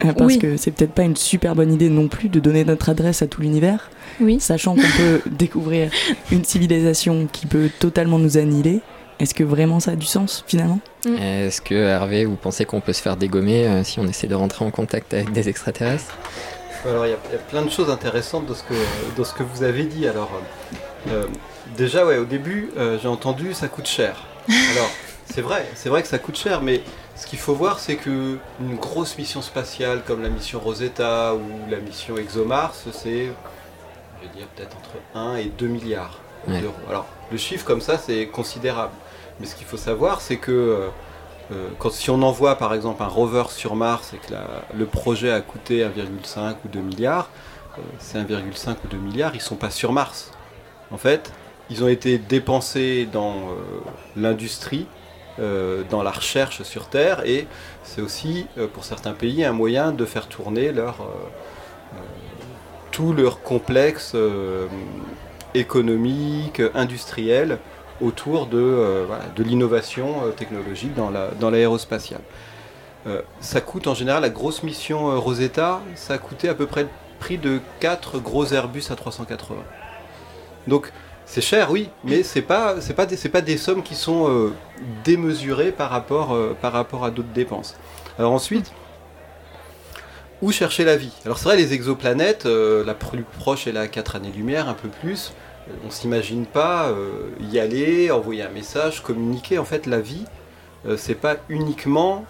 [0.05, 0.39] Euh, parce Oui.
[0.39, 3.27] que c'est peut-être pas une super bonne idée non plus de donner notre adresse à
[3.27, 4.39] tout l'univers, Oui.
[4.39, 5.89] sachant qu'on peut découvrir
[6.31, 8.81] une civilisation qui peut totalement nous annihiler.
[9.19, 10.79] Est-ce que vraiment ça a du sens finalement?
[11.19, 14.35] Est-ce que Hervé, vous pensez qu'on peut se faire dégommer euh, si on essaie de
[14.35, 16.15] rentrer en contact avec des extraterrestres?
[16.85, 18.75] Alors il y, a- il y a plein de choses intéressantes dans ce que,
[19.17, 20.07] dans ce que vous avez dit.
[20.07, 20.29] Alors
[21.09, 21.25] euh,
[21.75, 24.25] déjà ouais, au début euh, j'ai entendu ça coûte cher.
[24.47, 24.91] Alors
[25.33, 26.81] c'est vrai, c'est vrai que ça coûte cher, mais
[27.17, 31.41] ce qu'il faut voir c'est que une grosse mission spatiale comme la mission Rosetta ou
[31.69, 33.25] la mission ExoMars, c'est
[34.21, 36.61] je vais dire peut-être entre 1 et 2 milliards Ouais.
[36.61, 36.73] d'euros.
[36.89, 38.93] Alors le chiffre comme ça c'est considérable,
[39.39, 40.87] mais ce qu'il faut savoir c'est que euh,
[41.51, 44.85] euh, quand, si on envoie par exemple un rover sur Mars et que la- le
[44.85, 47.29] projet a coûté 1,5 ou 2 milliards,
[47.77, 50.31] euh, c'est 1,5 ou 2 milliards, ils sont pas sur Mars.
[50.91, 51.31] En fait,
[51.69, 53.55] ils ont été dépensés dans euh,
[54.15, 54.87] l'industrie,
[55.89, 57.47] dans la recherche sur Terre, et
[57.83, 61.05] c'est aussi euh, pour certains pays un moyen de faire tourner leur, euh,
[61.93, 61.97] euh,
[62.91, 64.67] tout leur complexe euh,
[65.53, 67.59] économique, industriel
[68.01, 69.05] autour de, euh,
[69.37, 72.21] l'innovation euh, technologique dans la- dans l'aérospatiale.
[73.07, 76.65] Euh, ça coûte en général, la grosse mission euh, Rosetta, ça a coûté à peu
[76.67, 79.63] près le prix de 4 gros Airbus A380.
[80.67, 80.91] Donc
[81.27, 83.05] c'est cher, oui, mais c'est pas, pas,
[83.41, 84.53] des, sommes qui sont euh,
[85.03, 87.75] démesurées par rapport, euh, par rapport à d'autres dépenses.
[88.17, 88.71] Alors ensuite,
[90.41, 91.11] où chercher la vie?
[91.25, 94.87] Alors c'est vrai, les exoplanètes, euh, la plus proche est à 4 années-lumière, un peu
[94.87, 95.33] plus.
[95.85, 96.93] On s'imagine pas
[97.51, 99.59] y aller, envoyer un message, communiquer.
[99.59, 100.23] En fait, la vie,
[100.95, 102.23] c'est pas uniquement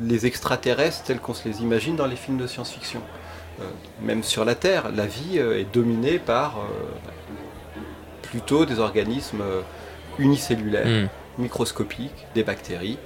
[0.00, 3.00] les extraterrestres tels qu'on se les imagine dans les films de science-fiction.
[4.02, 6.58] Même sur la Terre, la vie est dominée par
[8.34, 9.60] plutôt des organismes euh,
[10.18, 11.08] unicellulaires, Hmm.
[11.38, 12.98] microscopiques, des bactéries.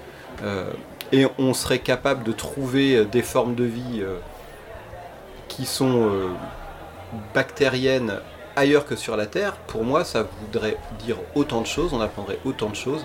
[0.42, 0.70] Euh,
[1.12, 4.16] et on serait capable de trouver euh, des formes de vie euh,
[5.48, 6.28] qui sont euh,
[7.34, 8.14] bactériennes
[8.56, 9.54] ailleurs que sur la Terre.
[9.66, 13.04] Pour moi, ça voudrait dire autant de choses, on apprendrait autant de choses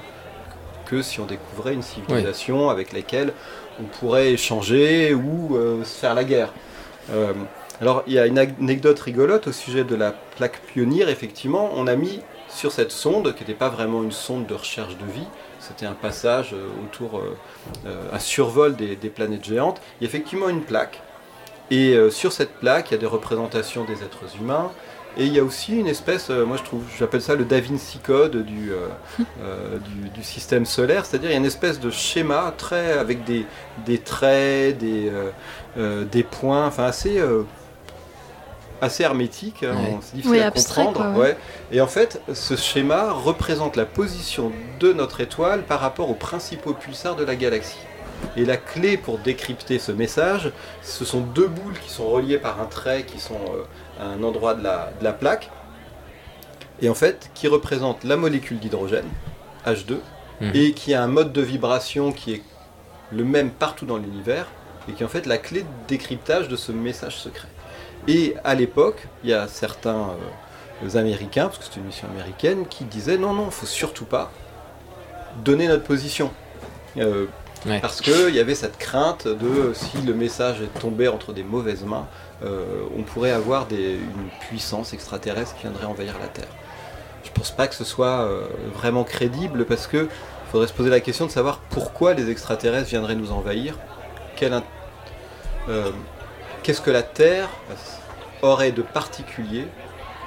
[0.85, 3.33] que si on découvrait une civilisation avec laquelle
[3.81, 6.51] on pourrait échanger ou se faire la guerre.
[7.83, 11.09] Alors, il y a une anecdote rigolote au sujet de la plaque pionnière.
[11.09, 14.97] Effectivement, on a mis sur cette sonde, qui n'était pas vraiment une sonde de recherche
[14.97, 15.27] de vie,
[15.59, 17.35] c'était un passage euh, autour, euh,
[17.85, 21.01] euh, un survol des, des planètes géantes, il y a effectivement une plaque.
[21.71, 24.71] Et euh, sur cette plaque, il y a des représentations des êtres humains.
[25.17, 27.59] Et il y a aussi une espèce, euh, moi je trouve, j'appelle ça le Da
[27.59, 28.71] Vinci Code du,
[29.19, 33.45] du, du système solaire, c'est-à-dire il y a une espèce de schéma très avec des,
[33.85, 35.11] des traits, des,
[35.75, 37.21] des points, enfin assez,
[38.83, 39.93] assez hermétique, hein, Ouais.
[39.97, 41.13] on- c'est difficile Oui, à abstrait, comprendre.
[41.13, 41.29] quoi, ouais.
[41.29, 41.37] ouais.
[41.71, 46.73] Et en fait, ce schéma représente la position de notre étoile par rapport aux principaux
[46.73, 47.77] pulsars de la galaxie.
[48.37, 52.61] Et la clé pour décrypter ce message, ce sont deux boules qui sont reliées par
[52.61, 53.63] un trait qui sont euh,
[54.01, 55.49] à un endroit de la, de la plaque,
[56.81, 59.07] et en fait qui représentent la molécule d'hydrogène,
[59.65, 59.99] H2,
[60.41, 60.51] Mhm.
[60.55, 62.41] et qui a un mode de vibration qui est
[63.11, 64.47] le même partout dans l'univers,
[64.89, 67.47] et qui est en fait la clé de décryptage de ce message secret.
[68.07, 70.09] Et à l'époque, il y a certains
[70.83, 74.05] euh, Américains, parce que c'est une mission américaine, qui disaient non, non, il faut surtout
[74.05, 74.31] pas
[75.43, 76.31] donner notre position.
[76.97, 77.25] Euh,
[77.65, 77.79] Ouais.
[77.79, 81.85] Parce qu'il y avait cette crainte de si le message est tombé entre des mauvaises
[81.85, 82.07] mains,
[82.43, 86.49] euh, on pourrait avoir des- une puissance extraterrestre qui viendrait envahir la Terre.
[87.23, 88.27] Je pense pas que ce soit
[88.75, 90.09] vraiment crédible parce que
[90.51, 93.79] faudrait se poser la question de savoir pourquoi les extraterrestres viendraient nous envahir
[94.35, 94.51] quel
[95.69, 95.89] euh,
[96.63, 97.49] qu'est-ce que la Terre
[98.41, 99.65] aurait de particulier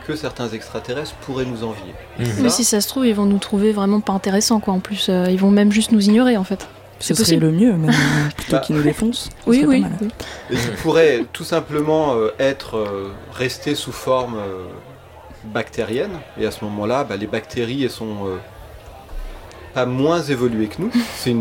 [0.07, 1.93] que certains extraterrestres pourraient nous envier.
[2.41, 4.73] Mais si ça se trouve, ils vont nous trouver vraiment pas intéressants, quoi.
[4.75, 6.69] En plus, euh, ils vont même juste nous ignorer, en fait.
[7.01, 7.47] Ce C'est serait possible.
[7.47, 7.95] le mieux, même,
[8.37, 9.31] plutôt Bah, qu'ils nous défoncent.
[9.45, 9.85] ce Oui, oui.
[10.51, 14.67] Et qui pourrait tout simplement euh, être euh, resté sous forme euh,
[15.45, 16.13] bactérienne.
[16.41, 18.37] Et à ce moment-là, bah, les bactéries elles sont euh,
[19.75, 20.91] pas moins évoluées que nous.
[21.17, 21.35] C'est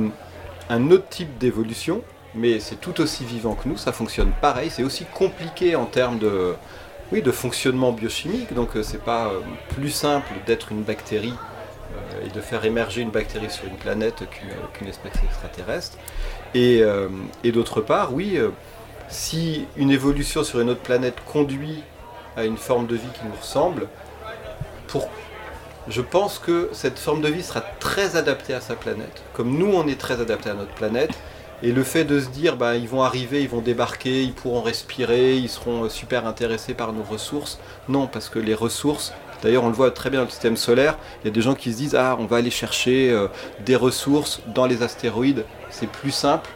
[0.69, 2.01] un autre type d'évolution,
[2.35, 3.77] mais c'est tout aussi vivant que nous.
[3.77, 4.69] Ça fonctionne pareil.
[4.69, 6.55] C'est aussi compliqué en termes de,
[7.11, 8.53] oui, de fonctionnement biochimique.
[8.53, 13.01] Donc euh, c'est pas euh, plus simple d'être une bactérie euh, et de faire émerger
[13.01, 14.23] une bactérie sur une planète
[14.73, 15.97] qu'une espèce extraterrestre.
[16.53, 16.83] Et,
[17.51, 18.39] d'autre part, oui,
[19.09, 21.83] si une évolution sur une autre planète conduit
[22.37, 23.87] à une forme de vie qui nous ressemble,
[24.87, 25.09] pour...
[25.89, 29.67] je pense que cette forme de vie sera très adaptée à sa planète, comme nous
[29.73, 31.11] on est très adapté à notre planète.
[31.63, 34.61] Et le fait de se dire, bah, ils vont arriver, ils vont débarquer, ils pourront
[34.61, 37.59] respirer, ils seront euh, super intéressés par nos ressources.
[37.87, 40.97] Non, parce que les ressources, d'ailleurs on le voit très bien dans le système solaire,
[41.21, 43.27] il y a des gens qui se disent, ah, on va aller chercher euh,
[43.65, 46.49] des ressources dans les astéroïdes, c'est plus simple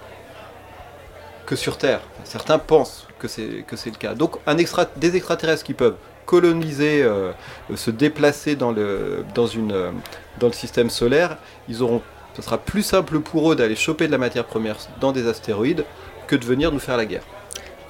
[1.46, 2.02] que sur Terre.
[2.26, 4.14] Certains pensent que c'est le cas.
[4.14, 4.38] Donc
[4.98, 7.32] des extraterrestres qui peuvent coloniser, euh,
[7.76, 9.94] se déplacer dans le dans une
[10.40, 12.04] dans le système solaire, ils auront
[12.42, 15.86] ce sera plus simple pour eux d'aller choper de la matière première dans des astéroïdes
[16.28, 17.24] que de venir nous faire la guerre.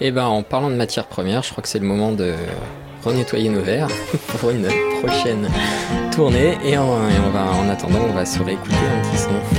[0.01, 2.33] Et ben en parlant de matière première, je crois que c'est le moment de
[3.03, 3.89] renettoyer nos verres
[4.39, 4.67] pour une
[5.01, 5.49] prochaine
[6.13, 6.57] tournée.
[6.63, 9.58] Et, en, en attendant, on va se réécouter un petit son.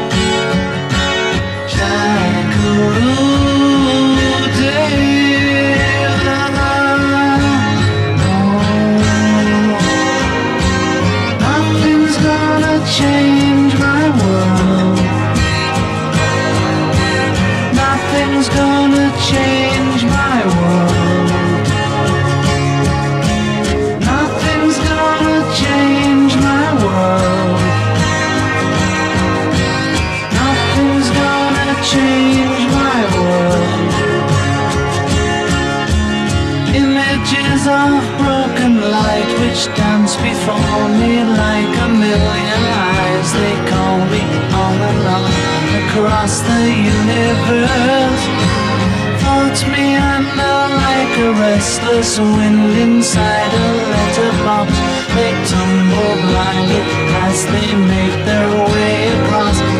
[40.11, 43.33] Dance before me like a million eyes.
[43.33, 45.31] They call me and on
[45.83, 46.63] across the
[46.97, 48.23] universe.
[49.21, 54.71] Floats me under like a restless wind inside a letterbox.
[55.15, 56.81] They tumble blindly
[57.25, 59.70] as they make their way across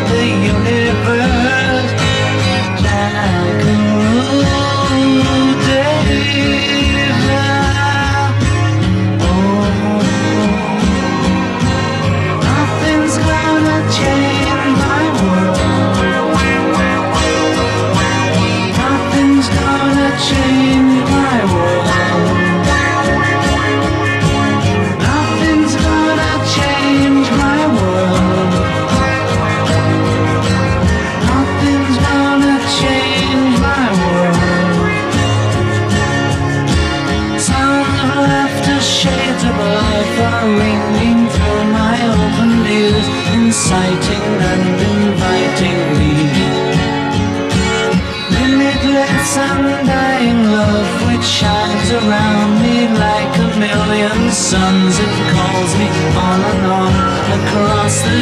[49.02, 54.96] Limitless undying love which shines around me like a million suns.
[54.96, 56.92] It calls me on and on
[57.40, 58.20] across the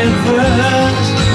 [0.00, 1.33] universe.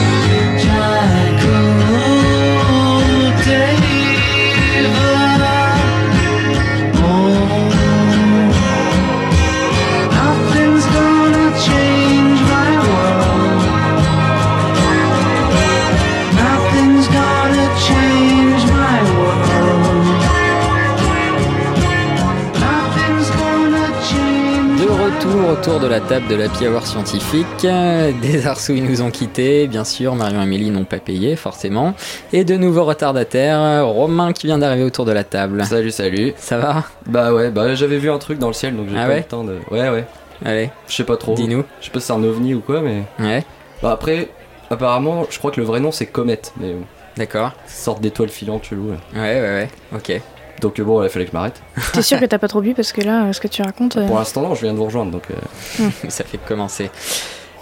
[25.49, 27.45] Retour autour de la table de la Hour scientifique.
[27.65, 30.15] Euh, Des Arsouilles nous ont quittés, bien sûr.
[30.15, 31.93] Marion et Amélie n'ont pas payé, forcément.
[32.33, 33.85] Et de nouveaux retardataires.
[33.87, 35.65] Romain qui vient d'arriver autour de la table.
[35.65, 36.33] Salut, salut.
[36.37, 36.83] Ça va?
[37.07, 39.15] Bah ouais, bah j'avais vu un truc dans le ciel donc j'ai Ah pas ouais
[39.15, 39.57] eu le temps de.
[39.71, 40.05] Ouais, ouais.
[40.45, 41.33] Allez, Je sais pas trop.
[41.33, 41.63] dis-nous.
[41.81, 43.03] Je sais pas si c'est un ovni ou quoi, mais.
[43.19, 43.43] Ouais,
[43.81, 44.29] Bah après,
[44.69, 46.75] apparemment, je crois que le vrai nom c'est Comet, mais
[47.17, 47.51] d'accord.
[47.67, 48.91] sorte d'étoile filante chelou.
[48.91, 49.19] ouais.
[49.19, 49.69] Ouais, ouais, ouais.
[49.95, 50.21] Ok.
[50.61, 51.61] Donc euh, bon, il fallait que je m'arrête.
[51.93, 53.97] T'es sûr que t'as pas trop bu parce que là, ce que tu racontes.
[53.97, 55.23] euh, Pour l'instant, non, je viens de vous rejoindre, donc.
[55.31, 56.89] euh, Ça fait commencer.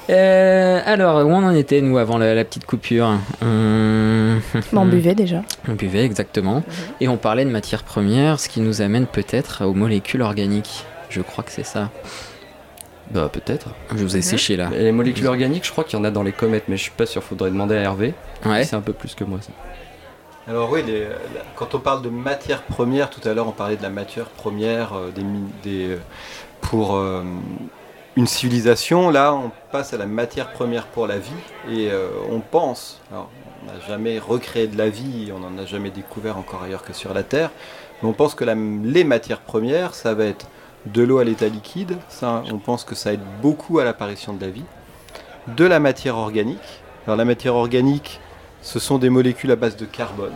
[0.09, 3.09] Euh, alors, où on en était, nous, avant la, la petite coupure
[3.41, 4.37] on...
[4.53, 5.41] bah, on buvait déjà.
[5.67, 6.63] On buvait, exactement.
[7.01, 10.85] Et on parlait de matières premières, ce qui nous amène peut-être aux molécules organiques.
[11.09, 11.89] Je crois que c'est ça.
[13.11, 13.67] Bah, peut-être.
[13.95, 14.69] Je vous ai séché là.
[14.73, 16.83] Et les molécules organiques, je crois qu'il y en a dans les comètes, mais je
[16.83, 18.13] suis pas sûr, faudrait demander à Hervé.
[18.45, 18.63] Ouais.
[18.63, 19.49] C'est un peu plus que moi, ça.
[20.49, 20.81] Alors oui,
[21.57, 24.93] quand on parle de matière première, tout à l'heure on parlait de la matière première
[24.93, 25.11] euh,
[25.67, 25.97] euh,
[26.61, 27.21] pour euh,
[28.15, 29.09] une civilisation.
[29.09, 31.31] Là, on passe à la matière première pour la vie
[31.69, 31.89] et
[32.31, 36.63] on pense, on n'a jamais recréé de la vie, on n'en a jamais découvert encore
[36.63, 37.51] ailleurs que sur la Terre,
[38.01, 40.47] mais on pense que les matières premières, ça va être
[40.85, 44.49] de l'eau à l'état liquide, on pense que ça aide beaucoup à l'apparition de la
[44.49, 44.65] vie,
[45.49, 46.81] de la matière organique.
[47.05, 48.21] Alors la matière organique,
[48.67, 50.33] ce sont des molécules à base de carbone,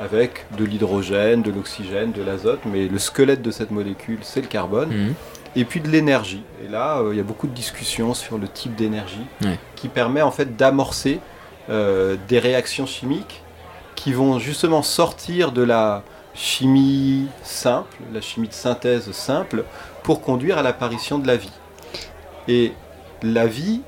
[0.00, 4.46] avec de l'hydrogène, de l'oxygène, de l'azote, mais le squelette de cette molécule, c'est le
[4.46, 4.88] carbone.
[4.88, 5.14] Mhm.
[5.56, 6.42] Et puis de l'énergie.
[6.64, 9.26] Et là, euh, il y a beaucoup de discussions sur le type d'énergie
[9.74, 11.20] qui permet en fait d'amorcer
[11.68, 13.42] euh, des réactions chimiques
[13.94, 16.02] qui vont justement sortir de la
[16.34, 19.64] chimie simple, la chimie de synthèse simple,
[20.02, 21.52] pour conduire à l'apparition de la vie.
[22.48, 22.72] Et
[23.22, 23.82] la vie,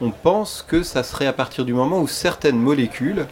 [0.00, 3.26] on pense que ça serait à partir du moment où certaines molécules,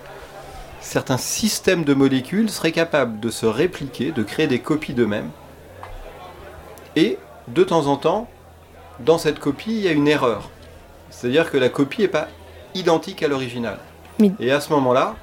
[0.80, 5.30] certains systèmes de molécules seraient capables de se répliquer, de créer des copies d'eux-mêmes.
[6.96, 8.28] Et de temps en temps,
[9.00, 10.50] dans cette copie, il y a une erreur.
[11.10, 12.28] C'est-à-dire que la copie n'est pas
[12.74, 13.78] identique à l'original.
[14.40, 15.14] Et à ce moment-là,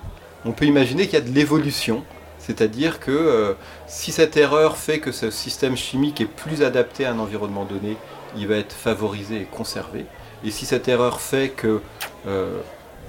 [0.45, 2.03] on peut imaginer qu'il y a de l'évolution.
[2.37, 3.53] C'est-à-dire que euh,
[3.87, 7.97] si cette erreur fait que ce système chimique est plus adapté à un environnement donné,
[8.37, 10.05] il va être favorisé et conservé.
[10.45, 11.81] Et si cette erreur fait que
[12.27, 12.57] euh,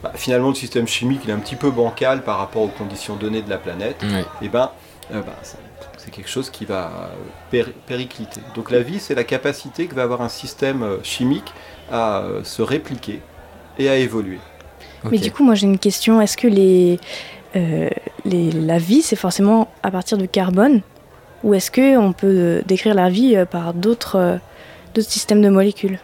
[0.02, 3.16] bah, finalement le système chimique il est un petit peu bancal par rapport aux conditions
[3.16, 4.24] données de la planète, Ouais.
[4.42, 4.70] et ben,
[5.12, 5.58] euh, bah, ça-
[5.96, 7.06] c'est quelque chose qui va euh,
[7.50, 8.40] péri- péricliter.
[8.54, 11.52] Donc la vie, c'est la capacité que va avoir un système chimique
[11.90, 13.20] à euh, se répliquer
[13.78, 14.38] et à évoluer.
[15.10, 16.20] Mais du coup, moi j'ai une question.
[16.20, 16.98] Est-ce que les,
[17.56, 17.88] euh,
[18.24, 20.80] les, la vie, c'est forcément à partir du carbone?
[21.42, 24.36] Ou est-ce qu'on peut décrire la vie par d'autres euh,
[24.94, 25.98] d'autres systèmes de molécules?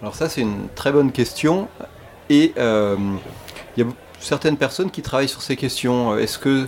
[0.00, 1.68] Alors ça, c'est une très bonne question.
[2.28, 2.96] Et euh,
[3.76, 6.16] il y a certaines personnes qui travaillent sur ces questions.
[6.16, 6.66] Est-ce que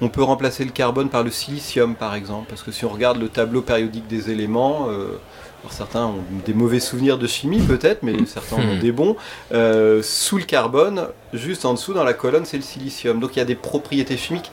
[0.00, 2.46] on peut remplacer le carbone par le silicium, par exemple?
[2.48, 5.18] Parce que si on regarde le tableau périodique des éléments, euh,
[5.62, 9.16] alors certains ont des mauvais souvenirs de chimie peut-être, mais certains en ont des bons.
[9.52, 13.20] Euh, sous le carbone, juste en dessous dans la colonne, c'est le silicium.
[13.20, 14.50] Donc il y a des propriétés chimiques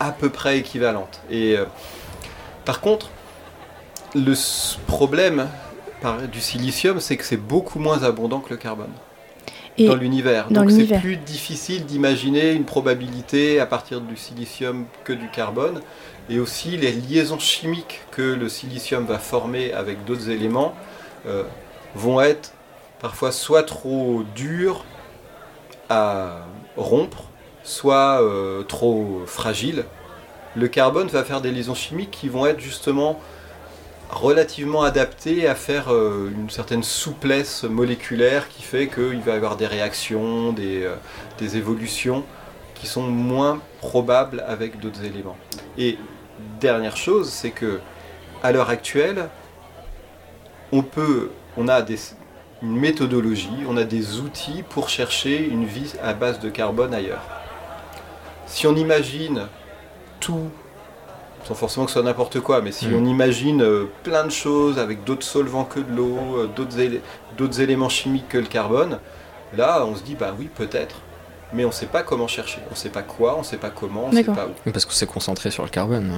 [0.00, 1.20] à peu près équivalentes.
[1.30, 1.64] Et euh,
[2.64, 3.08] par contre,
[4.14, 4.34] le
[4.86, 5.48] problème
[6.00, 8.92] par- du silicium, c'est que c'est beaucoup moins abondant que le carbone
[9.78, 10.50] Et dans l'univers.
[10.50, 15.80] Donc c'est plus difficile d'imaginer une probabilité à partir du silicium que du carbone.
[16.28, 20.74] Et aussi les liaisons chimiques que le silicium va former avec d'autres éléments
[21.26, 21.44] euh,
[21.94, 22.52] vont être
[23.00, 24.84] parfois soit trop dures
[25.88, 27.24] à rompre,
[27.62, 29.84] soit euh, trop fragiles.
[30.56, 33.20] Le carbone va faire des liaisons chimiques qui vont être justement
[34.10, 39.56] relativement adaptées à faire euh, une certaine souplesse moléculaire qui fait qu'il va y avoir
[39.56, 40.94] des réactions, des, euh,
[41.38, 42.24] des évolutions
[42.74, 45.36] qui sont moins probables avec d'autres éléments.
[45.78, 45.98] Et
[46.60, 47.80] dernière chose, c'est que
[48.42, 49.28] à l'heure actuelle,
[50.72, 51.84] on peut, on a
[52.62, 57.22] une méthodologie, on a des outils pour chercher une vie à base de carbone ailleurs.
[58.46, 59.48] Si on imagine
[60.20, 60.50] tout,
[61.46, 62.94] sans forcément que ce soit n'importe quoi, mais si Mm.
[62.96, 67.00] on imagine euh, plein de choses avec d'autres solvants que de l'eau, euh, d'autres élé-
[67.38, 68.98] d'autres éléments chimiques que le carbone,
[69.56, 70.96] là on se dit bah oui peut-être,
[71.52, 73.56] mais on ne sait pas comment chercher, on ne sait pas quoi, on ne sait
[73.58, 74.70] pas comment, on ne sait pas où.
[74.70, 76.10] Parce qu'on s'est concentré sur le carbone.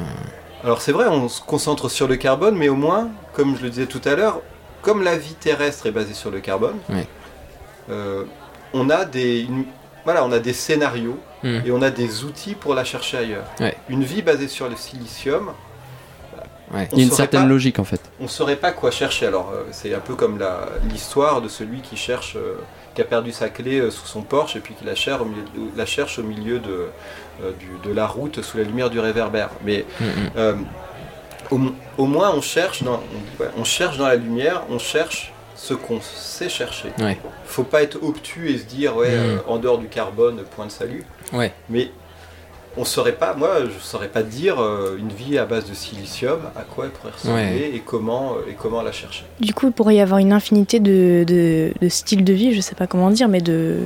[0.64, 3.70] Alors c'est vrai, on se concentre sur le carbone, mais au moins, comme je le
[3.70, 4.40] disais tout à l'heure,
[4.82, 6.76] comme la vie terrestre est basée sur le carbone,
[7.90, 8.24] euh,
[8.72, 9.64] on, a des, une-
[10.04, 11.60] voilà, on a des scénarios Mm.
[11.66, 13.44] et on a des outils pour la chercher ailleurs.
[13.60, 13.76] Ouais.
[13.88, 15.52] Une vie basée sur le silicium,
[16.70, 16.86] Ouais.
[16.92, 18.00] Il y a une certaine pas- logique en fait.
[18.20, 19.26] on ne saurait pas quoi chercher.
[19.26, 20.38] Alors euh, c'est un peu comme
[20.90, 22.56] l'histoire de celui qui cherche, euh,
[22.94, 25.24] qui a perdu sa clé euh, sous son Porsche et puis qui la cherche au
[25.24, 26.88] milieu de, la cherche au milieu de,
[27.42, 29.48] euh, du- de la route sous la lumière du réverbère.
[29.64, 30.30] Mais Mm, mm.
[30.36, 30.54] euh,
[31.50, 31.58] au,
[31.96, 35.32] au moins on cherche, dans, on, dit, ouais, on cherche dans la lumière, on cherche
[35.56, 36.90] ce qu'on sait chercher.
[36.98, 37.18] Ouais.
[37.46, 40.70] Faut pas être obtus et se dire ouais euh, en dehors du carbone point de
[40.70, 41.04] salut.
[41.32, 41.52] Ouais.
[41.68, 41.90] Mais
[42.76, 46.38] on saurait pas, moi je saurais pas dire euh, une vie à base de silicium,
[46.56, 47.70] à quoi elle pourrait ressembler Ouais.
[47.74, 49.24] et comment euh, et comment la chercher.
[49.40, 52.60] Du coup, il pourrait y avoir une infinité de, de, de styles de vie, je
[52.60, 53.78] sais pas comment dire, mais de,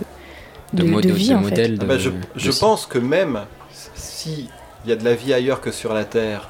[0.75, 1.77] De de, mode- de vie de en modèles fait.
[1.79, 3.41] de- Ah bah, je je pense que même
[3.95, 4.49] si
[4.85, 6.49] il y a de la vie ailleurs que sur la Terre,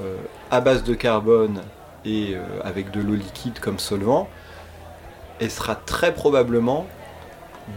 [0.00, 0.16] euh,
[0.50, 1.60] à base de carbone
[2.04, 4.28] et euh, avec de l'eau liquide comme solvant,
[5.40, 6.86] elle sera très probablement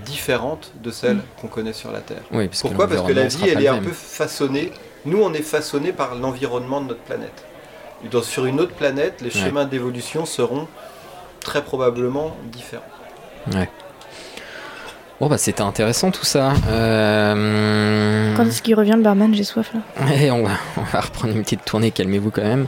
[0.06, 1.22] différente de celle Mm.
[1.42, 2.22] qu'on connaît sur la Terre.
[2.32, 2.88] Oui, parce que Pourquoi?
[2.88, 4.72] Parce que la vie, elle le est un peu façonnée.
[5.06, 7.44] Nous, on est façonné par l'environnement de notre planète.
[8.06, 9.48] Et dans- sur une autre planète, les Ouais.
[9.50, 10.68] chemins d'évolution seront
[11.42, 12.84] très probablement différents.
[13.54, 13.70] Ouais.
[15.20, 16.54] Bon bah c'était intéressant tout ça.
[16.70, 18.34] Euh...
[18.38, 19.82] Quand est-ce qu'il revient le barman J'ai soif là.
[20.06, 22.68] Ouais, on va, on va reprendre une petite tournée, calmez-vous quand même.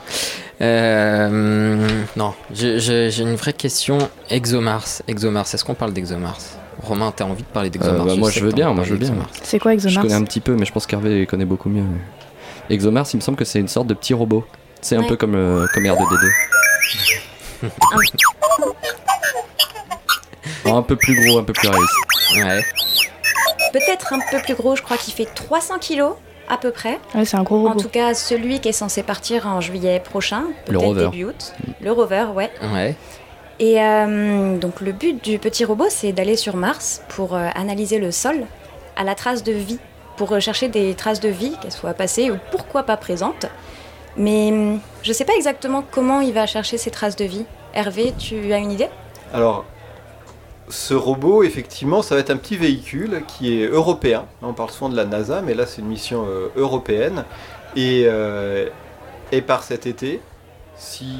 [0.61, 3.97] Euh, non, j'ai une vraie question.
[4.29, 6.37] ExoMars, ExoMars, est-ce qu'on parle d'ExoMars?
[6.83, 8.97] Romain, t'as envie de parler d'ExoMars Euh, bah, moi je veux bien, moi je veux
[8.97, 9.09] bien.
[9.09, 9.29] d'ExoMars.
[9.43, 11.83] C'est quoi Je ExoMars connais un petit peu, mais je pense qu'Hervé connaît beaucoup mieux.
[12.69, 14.45] ExoMars, il me semble que c'est une sorte de petit robot.
[14.81, 16.31] C'est un peu comme, euh, comme R2D2.
[20.65, 21.93] Non, un peu plus gros, un peu plus réaliste.
[22.37, 22.61] Ouais.
[23.73, 26.13] Peut-être un peu plus gros, je crois qu'il fait 300 kilos
[26.47, 26.99] à peu près.
[27.15, 27.81] Ouais, c'est un gros En robot.
[27.81, 31.05] tout cas, celui qui est censé partir en juillet prochain, Le peut-être rover.
[31.05, 31.53] début août.
[31.81, 32.51] Le rover, ouais.
[32.73, 32.95] Ouais.
[33.61, 37.99] Et euh, donc le but du petit robot, c'est d'aller sur Mars pour euh, analyser
[37.99, 38.47] le sol
[38.95, 39.77] à la trace de vie,
[40.17, 43.45] pour rechercher des traces de vie, qu'elles soient passées ou pourquoi pas présentes.
[44.17, 47.45] Mais hum, je ne sais pas exactement comment il va chercher ces traces de vie.
[47.75, 48.89] Hervé, tu as une idée?
[49.31, 49.63] Alors,
[50.67, 54.25] ce robot, effectivement, ça va être un petit véhicule qui est européen.
[54.41, 57.25] On parle souvent de la NASA, mais là, c'est une mission euh, européenne.
[57.75, 58.69] Et, euh,
[59.31, 60.19] et par cet été,
[60.75, 61.13] si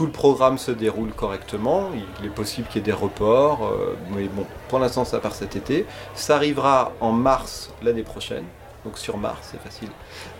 [0.00, 1.90] tout le programme se déroule correctement,
[2.20, 5.34] il est possible qu'il y ait des reports, euh, mais bon, pour l'instant, ça part
[5.34, 5.84] cet été.
[6.14, 8.44] Ça arrivera en mars l'année prochaine.
[8.86, 9.90] Donc sur Mars, c'est facile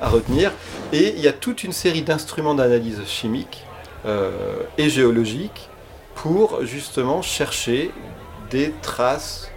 [0.01, 0.51] à retenir.
[0.95, 3.67] Et il y a toute une série d'instruments d'analyse chimique
[4.07, 4.31] euh,
[4.79, 5.69] et géologique
[6.15, 7.91] pour justement chercher
[8.49, 9.51] des traces.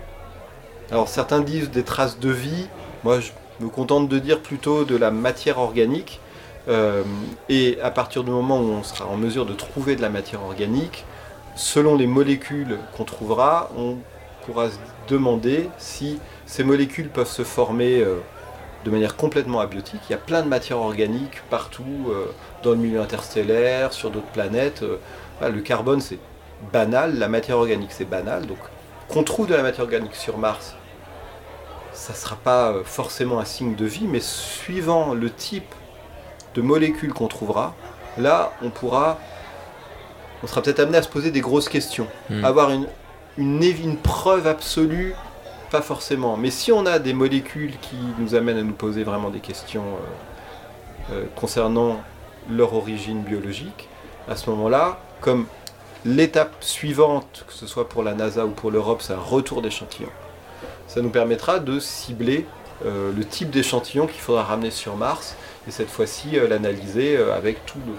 [0.91, 2.68] Alors certains disent des traces de vie,
[3.06, 3.32] moi je
[3.62, 6.20] me contente de dire plutôt de la matière organique.
[6.68, 7.03] Euh,
[7.49, 10.43] et à partir du moment où on sera en mesure de trouver de la matière
[10.43, 11.05] organique,
[11.55, 13.97] selon les molécules qu'on trouvera, on
[14.45, 18.20] pourra se demander si ces molécules peuvent se former euh,
[18.86, 20.01] de manière complètement abiotique.
[20.09, 22.26] Il y a plein de matières organiques partout euh,
[22.64, 24.84] dans le milieu interstellaire, sur d'autres planètes.
[25.41, 26.20] Le carbone, c'est
[26.72, 28.45] banal, la matière organique, c'est banal.
[28.45, 28.57] Donc,
[29.09, 30.76] qu'on trouve de la matière organique sur Mars,
[31.91, 35.74] ça ne sera pas forcément un signe de vie, mais suivant le type
[36.54, 37.76] de molécules qu'on trouvera,
[38.18, 39.20] là, on pourra,
[40.43, 42.08] on sera peut-être amené à se poser des grosses questions.
[42.30, 42.43] Hmm.
[42.45, 42.88] Avoir une,
[43.38, 45.16] une, preuve absolue,
[45.72, 46.38] pas forcément.
[46.38, 49.84] Mais si on a des molécules qui nous amènent à nous poser vraiment des questions
[49.84, 52.01] euh, euh, concernant
[52.49, 53.88] leur origine biologique,
[54.30, 55.45] à ce moment-là, comme
[56.06, 60.12] l'étape suivante, que ce soit pour la NASA ou pour l'Europe, c'est un retour d'échantillons.
[60.88, 62.45] Ça nous permettra de cibler
[62.86, 65.36] euh, le type d'échantillon qu'il faudra ramener sur Mars
[65.68, 67.93] et cette fois-ci euh, l'analyser euh, avec tout le,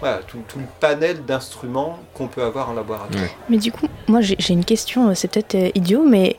[0.00, 3.24] voilà, tout, tout le panel d'instruments qu'on peut avoir en laboratoire.
[3.48, 6.36] Mais du coup, moi j'ai une question, euh, c'est peut-être euh, idiot, mais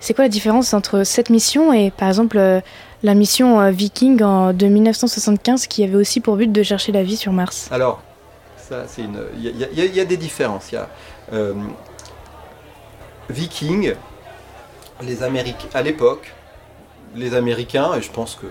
[0.00, 2.60] c'est quoi la différence entre cette mission et par exemple euh,
[3.02, 7.02] la mission euh, Viking en, de 1975 qui avait aussi pour but de chercher la
[7.02, 7.68] vie sur Mars?
[7.70, 8.00] Alors,
[8.56, 9.18] ça, c'est une.
[9.36, 10.70] Il y, a- y y des différences.
[10.72, 10.88] Il y a
[11.32, 11.52] euh,
[13.28, 13.94] Viking,
[15.02, 16.32] les Américains, à l'époque,
[17.14, 18.46] les Américains, et je pense que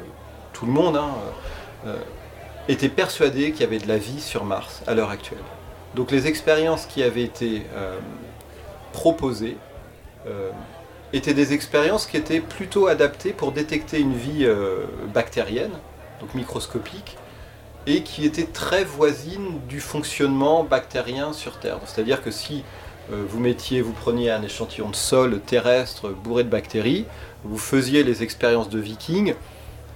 [0.62, 1.16] tout le monde, hein,
[1.88, 1.98] euh,
[2.68, 5.42] étaient persuadés qu'il y avait de la vie sur Mars à l'heure actuelle.
[5.96, 7.98] Donc les expériences qui avaient été euh,
[8.94, 9.58] proposées
[10.28, 10.52] euh,
[11.14, 14.48] étaient des expériences qui étaient plutôt adaptées pour détecter une vie
[15.12, 15.72] bactérienne,
[16.20, 17.18] donc microscopique,
[17.88, 21.80] et qui était très voisine du fonctionnement bactérien sur Terre.
[21.86, 22.64] C'est-à-dire que si
[23.10, 27.08] vous mettiez, vous preniez un échantillon de sol terrestre bourré de bactéries,
[27.44, 29.34] vous faisiez les expériences de Viking,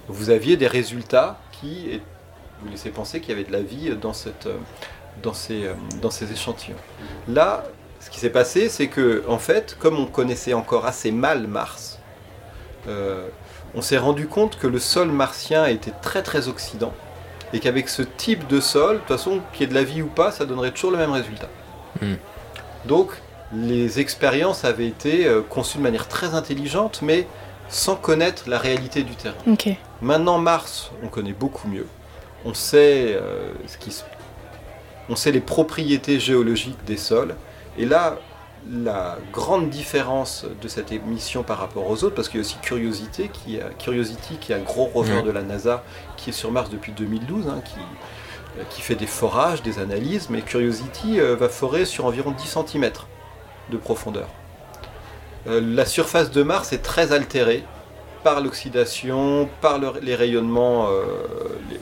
[0.08, 2.00] vous aviez des résultats qui
[2.62, 4.56] vous laissaient penser qu'il y avait de la vie dans, cette, euh,
[5.22, 6.76] dans, ces, euh, dans ces échantillons.
[7.28, 7.64] Là,
[8.00, 11.98] ce qui s'est passé, c'est que, en fait, comme on connaissait encore assez mal Mars,
[12.88, 13.26] euh,
[13.74, 16.94] on s'est rendu compte que le sol martien était très très oxydant
[17.52, 20.02] et qu'avec ce type de sol, de toute façon, qu'il y ait de la vie
[20.02, 21.48] ou pas, ça donnerait toujours le même résultat.
[22.00, 22.14] Hmm.
[22.86, 23.10] Donc,
[23.52, 27.28] les expériences avaient été conçues de manière très intelligente, mais
[27.68, 29.34] sans connaître la réalité du terrain.
[30.00, 31.86] Maintenant, Mars, on connaît beaucoup mieux.
[32.44, 34.04] On sait, euh, ce qui se-
[35.08, 37.34] on sait les propriétés géologiques des sols.
[37.78, 38.18] Et là,
[38.68, 42.56] la grande différence de cette émission par rapport aux autres, parce qu'il y a aussi
[42.62, 45.84] Curiosity, qui, a- Curiosity, qui est un gros rover de la NASA,
[46.16, 47.76] qui est sur Mars depuis 2012, hein, qui,
[48.58, 52.48] euh, qui fait des forages, des analyses, mais Curiosity euh, va forer sur environ 10
[52.48, 52.90] cm
[53.70, 54.28] de profondeur.
[55.48, 57.64] Euh, la surface de Mars est très altérée
[58.24, 61.02] par l'oxydation, par le- les, rayonnements, euh,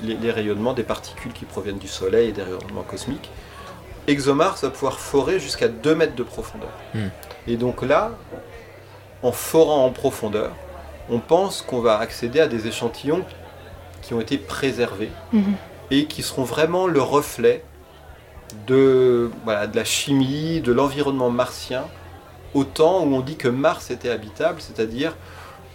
[0.03, 3.31] les, les rayonnements des particules qui proviennent du Soleil et des rayonnements cosmiques.
[4.07, 6.69] ExoMars va pouvoir forer jusqu'à 2 mètres de profondeur.
[6.93, 7.09] Hmm.
[7.47, 8.11] Et donc là,
[9.23, 10.51] en forant en profondeur,
[11.09, 13.25] on pense qu'on va accéder à des échantillons
[14.03, 15.55] qui ont été préservés Mhm.
[15.91, 17.65] et qui seront vraiment le reflet
[18.67, 21.85] de, voilà, de la chimie, de l'environnement martien,
[22.55, 25.17] au temps où on dit que Mars était habitable, c'est-à-dire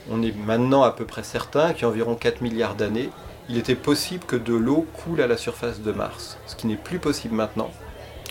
[0.10, 3.10] on est maintenant à peu près certain qu'il y a environ 4 milliards d'années,
[3.50, 6.76] il était possible que de l'eau coule à la surface de Mars, ce qui n'est
[6.76, 7.72] plus possible maintenant,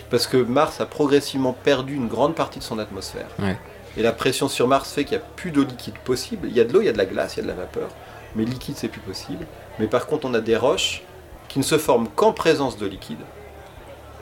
[0.09, 3.27] parce que Mars a progressivement perdu une grande partie de son atmosphère.
[3.37, 3.57] Ouais.
[3.97, 6.47] Et la pression sur Mars fait qu'il n'y a plus d'eau liquide possible.
[6.47, 7.47] Il y a de l'eau, il y a de la glace, il y a de
[7.49, 7.89] la vapeur,
[8.35, 9.45] mais liquide c'est plus possible.
[9.77, 11.03] Mais par contre, on a des roches
[11.47, 13.19] qui ne se forment qu'en présence de liquide,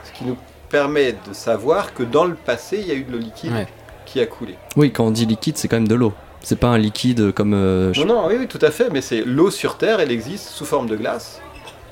[0.03, 0.37] ce qui nous
[0.69, 3.67] permet de savoir que dans le passé, il y a eu de l'eau liquide Ouais.
[4.07, 4.55] Qui a coulé.
[4.75, 6.13] Oui, quand on dit liquide, c'est quand même de l'eau.
[6.41, 7.53] C'est pas un liquide comme.
[7.53, 10.11] euh, je- Non, non, oui, oui, tout à fait, mais c'est l'eau sur Terre, elle
[10.11, 11.41] existe sous forme de glace,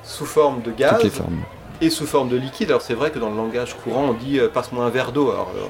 [0.02, 1.40] sous forme de gaz Toutes les formes.
[1.80, 2.70] et sous forme de liquide.
[2.70, 5.30] Alors c'est vrai que dans le langage courant, on dit euh, passe-moi un verre d'eau.
[5.30, 5.66] Alors euh,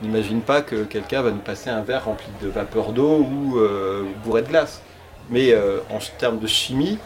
[0.00, 3.58] on n'imagine pas que quelqu'un va nous passer un verre rempli de vapeur d'eau ou
[3.58, 4.80] euh, bourré de glace.
[5.30, 5.54] Mais
[5.88, 6.98] en termes de chimie,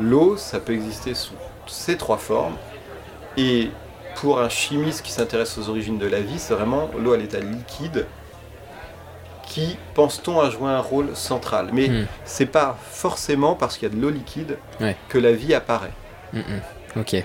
[0.00, 1.34] l'eau, ça peut exister sous
[1.66, 2.54] ces trois formes.
[3.36, 3.68] Et
[4.16, 7.40] pour un chimiste qui s'intéresse aux origines de la vie, c'est vraiment l'eau à l'état
[7.40, 8.06] liquide
[9.46, 11.68] qui, pense-t-on, a joué un rôle central.
[11.72, 12.06] Mais Hmm.
[12.24, 14.96] c'est pas forcément parce qu'il y a de l'eau liquide Ouais.
[15.08, 15.92] que la vie apparaît.
[16.32, 17.00] Mm, mm.
[17.00, 17.24] Ok.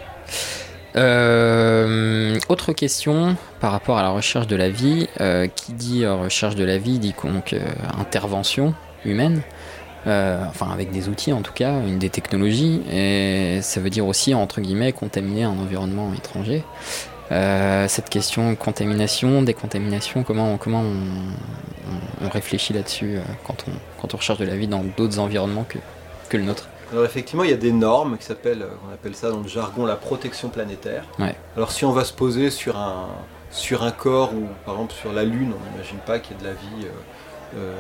[0.96, 5.08] Euh, autre question par rapport à la recherche de la vie.
[5.22, 7.60] Euh, qui dit euh, recherche de la vie dit donc euh,
[8.00, 8.74] intervention
[9.06, 9.42] humaine.
[10.06, 12.82] Enfin, avec des outils en tout cas, une des technologies.
[12.92, 16.64] Et ça veut dire aussi, entre guillemets, contaminer un environnement étranger.
[17.32, 20.96] Euh, cette question contamination, décontamination, comment, comment on,
[22.24, 23.72] on- on réfléchit là-dessus euh, quand, on,
[24.02, 25.78] quand on recherche de la vie dans d'autres environnements que,
[26.30, 29.16] que le nôtre Alors effectivement, il y a des normes qui s'appellent, euh, on appelle
[29.16, 31.04] ça dans le jargon la protection planétaire.
[31.20, 31.36] Ouais.
[31.56, 33.08] Alors si on va se poser sur un,
[33.52, 36.42] sur un corps ou par exemple sur la Lune, on n'imagine pas qu'il y ait
[36.44, 36.88] de la vie,
[37.58, 37.76] euh,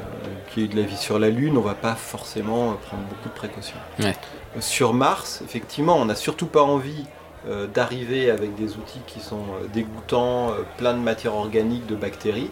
[0.54, 3.30] qu'il y ait de la vie sur la Lune, on va pas forcément prendre beaucoup
[3.30, 3.78] de précautions.
[4.00, 4.16] Ouais.
[4.60, 7.06] Sur Mars, effectivement, on n'a surtout pas envie
[7.48, 11.96] euh, d'arriver avec des outils qui sont euh, dégoûtants, euh, plein de matière organique, de
[11.96, 12.52] bactéries,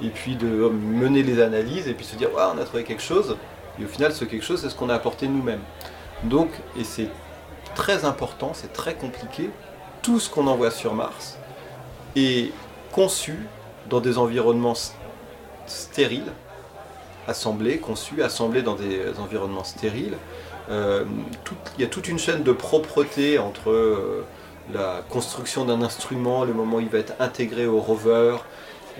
[0.00, 3.02] et puis de mener les analyses et puis se dire Ah, on a trouvé quelque
[3.02, 3.36] chose,
[3.80, 5.62] et au final ce quelque chose c'est ce qu'on a apporté nous-mêmes.
[6.22, 7.08] Donc, et c'est
[7.74, 9.50] très important, c'est très compliqué,
[10.02, 11.36] tout ce qu'on envoie sur Mars
[12.14, 12.52] est
[12.92, 13.34] conçu
[13.90, 14.76] dans des environnements
[15.66, 16.30] stériles,
[17.26, 20.14] assemblés, conçus, assemblés dans des environnements stériles.
[20.70, 21.04] Euh,
[21.44, 24.24] tout- il y a toute une chaîne de propreté entre euh,
[24.72, 28.36] la construction d'un instrument, le moment où il va être intégré au rover,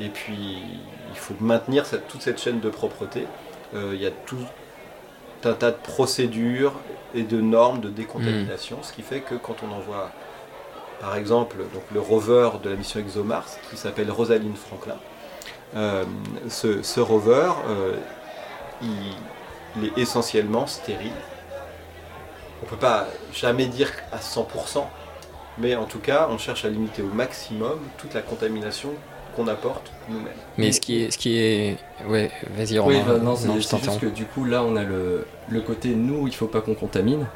[0.00, 0.62] et puis
[1.12, 3.26] il faut maintenir cette- toute cette chaîne de propreté.
[3.74, 4.36] Euh, il y a tout
[5.44, 6.72] un tas de procédures
[7.14, 10.10] et de normes de décontamination, ce qui fait que quand on envoie,
[11.00, 14.96] par exemple, donc le rover de la mission ExoMars, qui s'appelle Rosalind Franklin,
[15.76, 16.04] euh,
[16.48, 17.94] ce, ce rover, euh,
[18.82, 18.88] il,
[19.76, 21.12] il est essentiellement stérile.
[22.62, 24.86] On ne peut pas jamais dire à 100%,
[25.58, 28.90] mais en tout cas, on cherche à limiter au maximum toute la contamination
[29.36, 30.32] qu'on apporte nous-mêmes.
[30.56, 31.78] Mais ce qui est, ce qui est,
[32.08, 35.60] ouais, vas-y Oui, bah, non, c'est juste que du coup, là, on a le, le
[35.60, 37.26] côté nous, il faut pas qu'on contamine,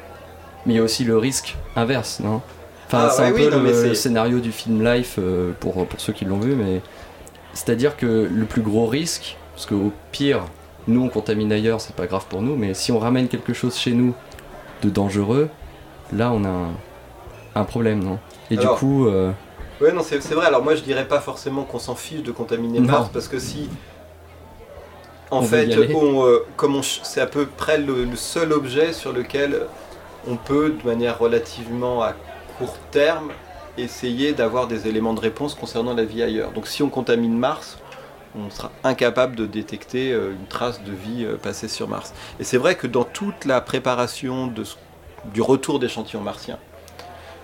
[0.65, 2.41] mais il y a aussi le risque inverse, non?
[2.87, 4.83] Enfin, Ah, c'est ouais, un oui, peu non, le, mais c'est- le scénario du film
[4.83, 6.81] Life euh, pour, pour ceux qui l'ont vu, mais
[7.53, 10.45] c'est-à-dire que le plus gros risque, parce qu'au pire,
[10.87, 13.77] nous on contamine ailleurs, c'est pas grave pour nous, mais si on ramène quelque chose
[13.77, 14.13] chez nous
[14.83, 15.49] de dangereux,
[16.11, 16.71] là on a un,
[17.55, 18.19] un problème, non?
[18.51, 19.31] Et Alors, du coup, euh,
[19.81, 20.45] Ouais, non, c'est vrai.
[20.45, 22.79] Alors moi, je dirais pas forcément qu'on s'en fiche de contaminer.
[22.79, 23.69] Mars, parce que si,
[25.31, 29.11] en On fait, on, euh, comme c'est à peu près le, le seul objet sur
[29.11, 29.67] lequel
[30.27, 32.13] on peut, de manière relativement à
[32.57, 33.31] court terme,
[33.77, 36.51] essayer d'avoir des éléments de réponse concernant la vie ailleurs.
[36.51, 37.79] Donc si on contamine Mars,
[38.35, 42.13] on sera incapable de détecter euh, une trace de vie euh, passée sur Mars.
[42.39, 44.51] Et c'est vrai que dans toute la préparation
[45.33, 46.59] du retour d'échantillons martiens,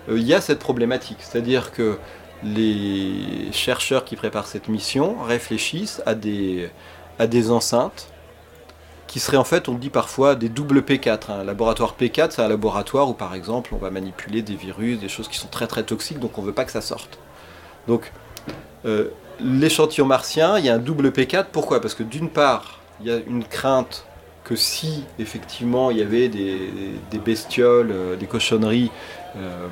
[0.09, 1.17] euh, il y a cette problématique.
[1.19, 1.99] C'est-à-dire que
[2.43, 6.69] les chercheurs qui préparent cette mission réfléchissent à des,
[7.19, 8.07] à des enceintes
[9.07, 11.31] qui seraient en fait, on dit parfois, des doubles P4.
[11.31, 15.09] Un laboratoire P4, c'est un laboratoire où par exemple on va manipuler des virus, des
[15.09, 17.17] choses qui sont très très toxiques, donc on ne veut pas que ça sorte.
[17.87, 18.11] Donc
[19.39, 21.47] l'échantillon martien, il y a un double P4.
[21.51, 21.81] Pourquoi?
[21.81, 24.07] Parce que d'une part, il y a une crainte
[24.43, 28.91] que si effectivement il y avait des, des bestioles, euh, des cochonneries
[29.35, 29.67] euh,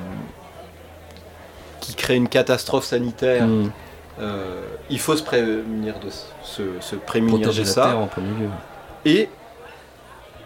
[1.80, 3.72] qui créent une catastrophe sanitaire, Hmm.
[4.20, 6.10] euh, il faut se prémunir de
[6.42, 7.82] se, se prémunir protéger de la ça.
[7.82, 8.60] Terre en premier lieu.
[9.06, 9.36] Et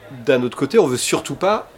[0.09, 1.73] d'un autre côté, on veut surtout pas,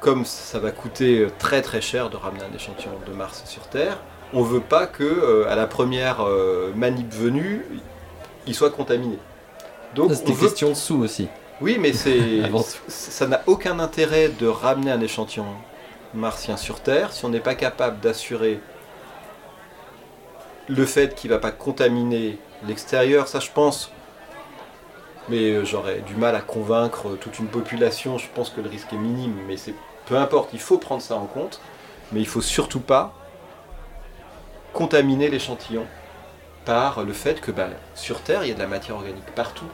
[0.00, 4.04] comme ça va coûter très très cher de ramener un échantillon de Mars sur Terre,
[4.32, 7.64] on veut pas que euh, à la première euh, manip venue,
[8.46, 9.18] il soit contaminé.
[9.94, 11.28] Donc on veut- question de sous aussi.
[11.60, 12.42] Oui, mais c'est
[12.88, 15.46] ça n'a aucun intérêt de ramener un échantillon
[16.14, 18.60] martien sur Terre si on n'est pas capable d'assurer
[20.68, 23.28] le fait qu'il ne va pas contaminer l'extérieur.
[23.28, 23.90] Ça, je pense,
[25.28, 28.18] mais euh, j'aurais du mal à convaincre toute une population.
[28.18, 29.74] Je pense que le risque est minime, mais c'est
[30.06, 30.50] peu importe.
[30.52, 31.60] Il faut prendre ça en compte,
[32.12, 33.14] mais il faut surtout pas
[34.72, 35.84] contaminer l'échantillon
[36.64, 39.66] par le fait que bah, sur Terre, il y a de la matière organique partout.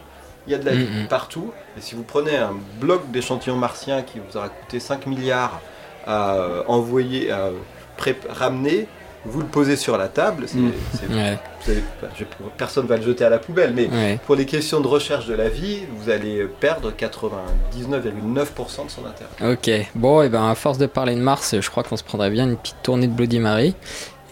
[0.46, 1.08] Il y a de la vie Mhm.
[1.08, 1.52] partout.
[1.76, 5.60] Et si vous prenez un bloc d'échantillons martiens qui vous aura coûté 5 milliards
[6.06, 7.50] à euh, envoyer, à
[8.30, 8.86] ramener,
[9.26, 11.36] vous le posez sur la table, Ouais.
[11.60, 12.24] c'est- bah, je-
[12.56, 14.18] personne ne va le jeter à la poubelle, mais Ouais.
[14.24, 19.52] pour les questions de recherche de la vie, vous allez perdre 99,9% de son intérêt.
[19.52, 22.30] Ok, bon, et ben à force de parler de Mars, je crois qu'on se prendrait
[22.30, 23.74] bien une petite tournée de Bloody Mary.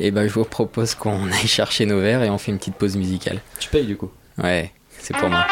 [0.01, 2.77] Et ben je vous propose qu'on aille chercher nos verres et on fait une petite
[2.77, 3.41] pause musicale.
[3.59, 4.11] Tu payes du coup.
[4.43, 5.47] Ouais, c'est pour moi.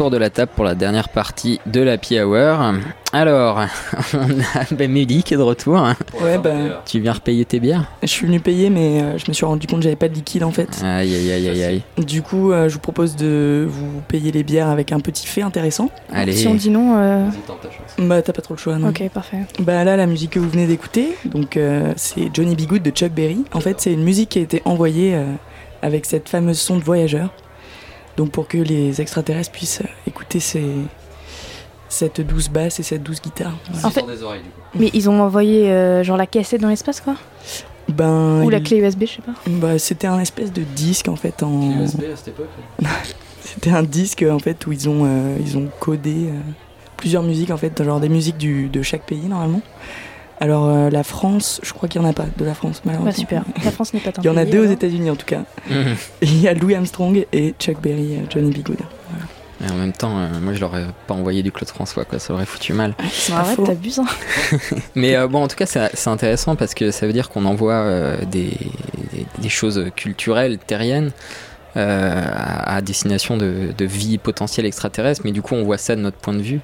[0.00, 2.74] Autour de la table pour la dernière partie de la Hour.
[3.12, 3.60] Alors,
[4.14, 4.18] on
[4.58, 5.74] a ben, Mélie qui est de retour.
[6.22, 7.84] Ouais, bah, Tu viens repayer tes bières?
[8.02, 10.14] je suis venu payer, mais euh, je me suis rendu compte que j'avais pas de
[10.14, 10.80] liquide en fait.
[10.82, 11.82] Aïe aïe aïe aïe aïe.
[11.98, 15.42] Du coup, euh, je vous propose de vous payer les bières avec un petit fait
[15.42, 15.90] intéressant.
[16.10, 16.32] Allez.
[16.32, 16.94] Si on dit non.
[16.96, 17.26] euh,
[17.98, 19.40] Bah, t'as pas trop le choix, non Ok, parfait.
[19.58, 22.62] Bah là, la musique que vous venez d'écouter, donc euh, c'est Johnny B.
[22.62, 23.44] Good de Chuck Berry.
[23.52, 25.24] En fait, c'est une musique qui a été envoyée euh,
[25.82, 27.34] avec cette fameuse sonde voyageur.
[28.20, 30.62] Donc pour que les extraterrestres puissent euh, écouter ces,
[31.88, 33.54] cette douce basse et cette douce guitare.
[33.72, 33.86] Voilà.
[33.86, 34.60] En fait- des oreilles, du coup.
[34.78, 37.14] Mais ils ont envoyé euh, genre la cassette dans l'espace quoi?
[37.88, 39.32] Ben, Ou la il- clé USB, je sais pas.
[39.46, 41.80] Bah, c'était un espèce de disque en fait en.
[41.80, 42.50] USB à cette époque
[43.42, 46.38] C'était un disque en fait où ils ont euh, ils ont codé euh,
[46.98, 49.62] plusieurs musiques en fait, genre des musiques du, de chaque pays normalement.
[50.40, 53.10] Alors euh, la France, je crois qu'il y en a pas de la France malheureusement.
[53.12, 53.44] Bah super.
[53.64, 54.70] La France n'est pas tant Il y en a deux aux.
[54.70, 55.42] États-Unis en tout cas.
[55.68, 55.96] Mhm.
[56.22, 58.62] Il y a Louis Armstrong et Chuck Berry, euh, Johnny B.
[58.64, 58.78] Good.
[59.62, 62.32] Et en même temps, euh, moi je l'aurais pas envoyé du Claude François, quoi, ça
[62.32, 62.94] aurait foutu mal.
[63.12, 63.98] C'est Arrête, t'abuses.
[63.98, 64.06] Hein.
[64.94, 67.74] Mais euh, bon, en tout cas, c'est intéressant parce que ça veut dire qu'on envoie
[67.74, 68.56] euh, des,
[69.12, 71.10] des- des choses culturelles, terriennes,
[71.76, 75.94] euh, à, à destination de, de vie potentielle extraterrestre, mais du coup on voit ça
[75.94, 76.60] de notre point de vue,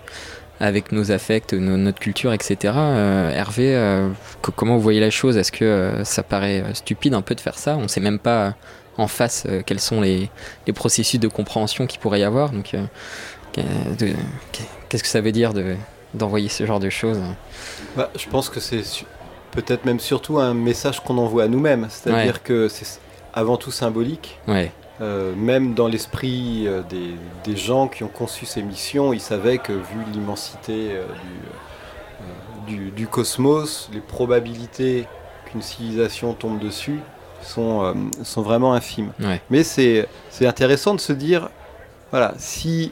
[0.61, 2.75] avec nos affects, nos- notre culture, etc.
[2.77, 4.09] Euh, Hervé, euh,
[4.43, 5.37] co- comment vous voyez la chose?
[5.37, 7.77] Est-ce que euh, ça paraît stupide un peu de faire ça?
[7.77, 8.55] On sait même pas
[8.99, 10.31] en face quels sont les,
[10.67, 12.51] les processus de compréhension qu'il pourrait y avoir.
[12.51, 12.75] Donc,
[13.53, 15.77] qu'est-ce que ça veut dire de
[16.15, 17.19] d'envoyer ce genre de choses?
[17.97, 19.05] Bah, je pense que c'est su-
[19.51, 21.89] peut-être même surtout un message qu'on envoie à nous-mêmes.
[21.91, 22.41] C'est-à-dire Ouais.
[22.43, 22.87] que c'est
[23.35, 24.39] avant tout symbolique.
[24.49, 24.73] Ouais.
[25.03, 29.59] Euh, même dans l'esprit euh, des, des gens qui ont conçu ces missions, ils savaient
[29.59, 31.05] que vu l'immensité euh,
[32.67, 35.07] du, euh, du- du cosmos, les probabilités
[35.45, 36.99] qu'une civilisation tombe dessus
[37.43, 37.95] sont,
[38.25, 39.13] sont vraiment infimes.
[39.21, 39.41] Ouais.
[39.51, 41.51] Mais c'est c'est intéressant de se dire,
[42.11, 42.91] voilà, si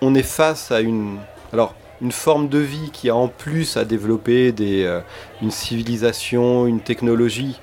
[0.00, 1.18] on est face à une,
[1.52, 5.00] alors, une forme de vie qui a en plus à développer des,
[5.42, 7.58] une civilisation, une technologie,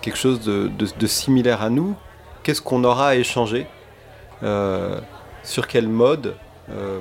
[0.00, 1.94] quelque chose de, de- de similaire à nous,
[2.42, 3.66] qu'est-ce qu'on aura à échanger
[4.42, 5.00] Euh,
[5.42, 6.34] Sur quel mode
[6.70, 7.00] Euh,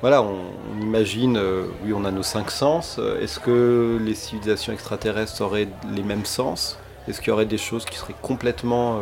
[0.00, 3.00] Voilà, on, imagine, euh, oui, on a nos cinq sens.
[3.20, 6.78] Est-ce que les civilisations extraterrestres auraient les mêmes sens?
[7.08, 9.00] Est-ce qu'il y aurait des choses qui seraient complètement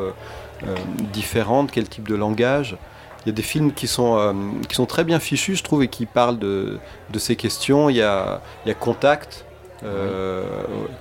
[1.12, 1.70] différentes?
[1.70, 2.76] Quel type de langage?
[3.24, 4.34] Il y a des films qui sont,
[4.88, 6.78] très bien fichus, je trouve, et qui parlent de,
[7.18, 7.90] ces questions.
[7.90, 8.40] Il y a
[8.78, 9.45] Contact,
[9.84, 10.44] euh,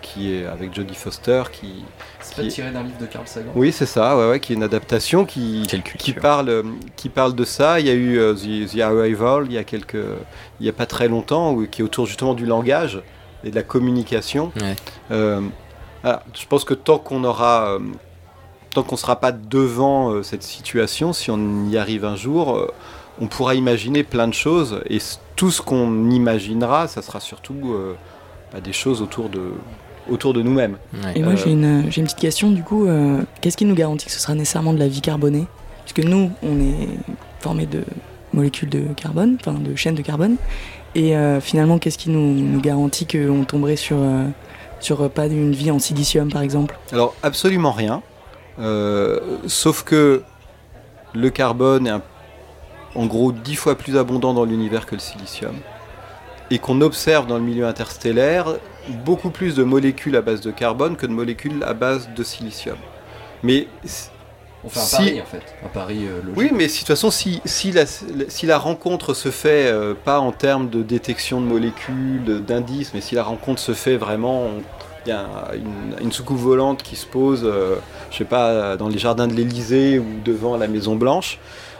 [0.01, 1.83] qui est avec Jodie Foster, qui...
[2.19, 4.39] C'est qui pas est- tiré d'un livre de Carl Sagan Oui, c'est ça, ouais, ouais,
[4.39, 5.65] qui est une adaptation qui,
[5.97, 6.63] qui, parle, euh,
[6.95, 7.79] qui parle de ça.
[7.79, 10.73] Il y a eu euh, The, The Arrival il y a, quelques, il n'y a
[10.73, 13.01] pas très longtemps, où- qui est autour justement du langage
[13.43, 14.51] et de la communication.
[15.11, 15.41] Euh,
[16.03, 17.73] je pense que tant qu'on aura...
[17.75, 17.79] euh,
[18.73, 22.57] tant qu'on ne sera pas devant euh, cette situation, si on y arrive un jour,
[22.57, 22.67] euh,
[23.21, 24.81] on pourra imaginer plein de choses.
[24.89, 27.95] Et c- tout ce qu'on imaginera, ça sera surtout euh,
[28.55, 29.51] bah, des choses autour de,
[30.09, 30.77] autour de nous-mêmes.
[31.13, 33.75] Et moi, Euh, j'ai une, j'ai une petite question, du coup, euh, qu'est-ce qui nous
[33.75, 35.45] garantit que ce sera nécessairement de la vie carbonée?
[35.83, 36.87] Puisque nous, on est
[37.41, 37.83] formé de
[38.33, 40.37] molécules de carbone, enfin de chaînes de carbone,
[40.95, 44.23] et euh, finalement, qu'est-ce qui nous, nous garantit qu'on tomberait sur, euh,
[44.79, 46.77] sur pas une vie en silicium, par exemple?
[46.93, 48.01] Alors absolument rien,
[48.57, 50.23] Euh, sauf que
[51.13, 52.01] le carbone est un-
[52.95, 55.55] en gros dix fois plus abondant dans l'univers que le silicium,
[56.51, 58.55] et qu'on observe dans le milieu interstellaire
[59.03, 62.77] beaucoup plus de molécules à base de carbone que de molécules à base de silicium.
[63.43, 63.67] Mais
[64.63, 66.37] On fait un si- pari en fait, un pari euh, logique.
[66.37, 69.93] oui, mais si, de toute façon, si, si, la, si la rencontre se fait euh,
[69.95, 74.49] pas en termes de détection de molécules, d'indices, mais si la rencontre se fait vraiment,
[75.05, 75.25] il y a
[75.55, 77.75] une, une soucoupe volante qui se pose, euh,
[78.11, 81.39] je sais pas, dans les jardins de l'Elysée ou devant la Maison Blanche,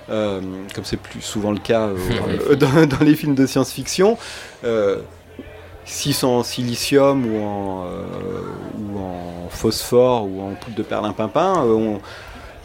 [0.09, 0.41] euh,
[0.73, 1.97] comme c'est plus souvent le cas euh,
[2.51, 4.17] euh, dans, dans les films de science-fiction.
[4.63, 4.97] Euh,
[5.85, 7.85] si c'est en silicium ou en,
[8.79, 11.99] ou en phosphore ou en poudre de perlimpinpin, on,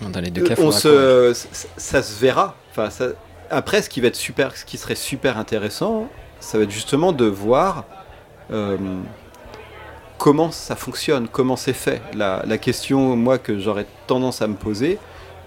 [0.08, 2.54] Dans les deux cas, on faudra se, ça, ça se verra.
[2.70, 3.10] Enfin, ça-
[3.50, 7.12] après, ce qui va être super, ce qui serait super intéressant, ça va être justement
[7.12, 7.84] de voir
[10.18, 12.02] comment ça fonctionne, comment c'est fait.
[12.14, 14.98] La, la question, moi, que j'aurais tendance à me poser,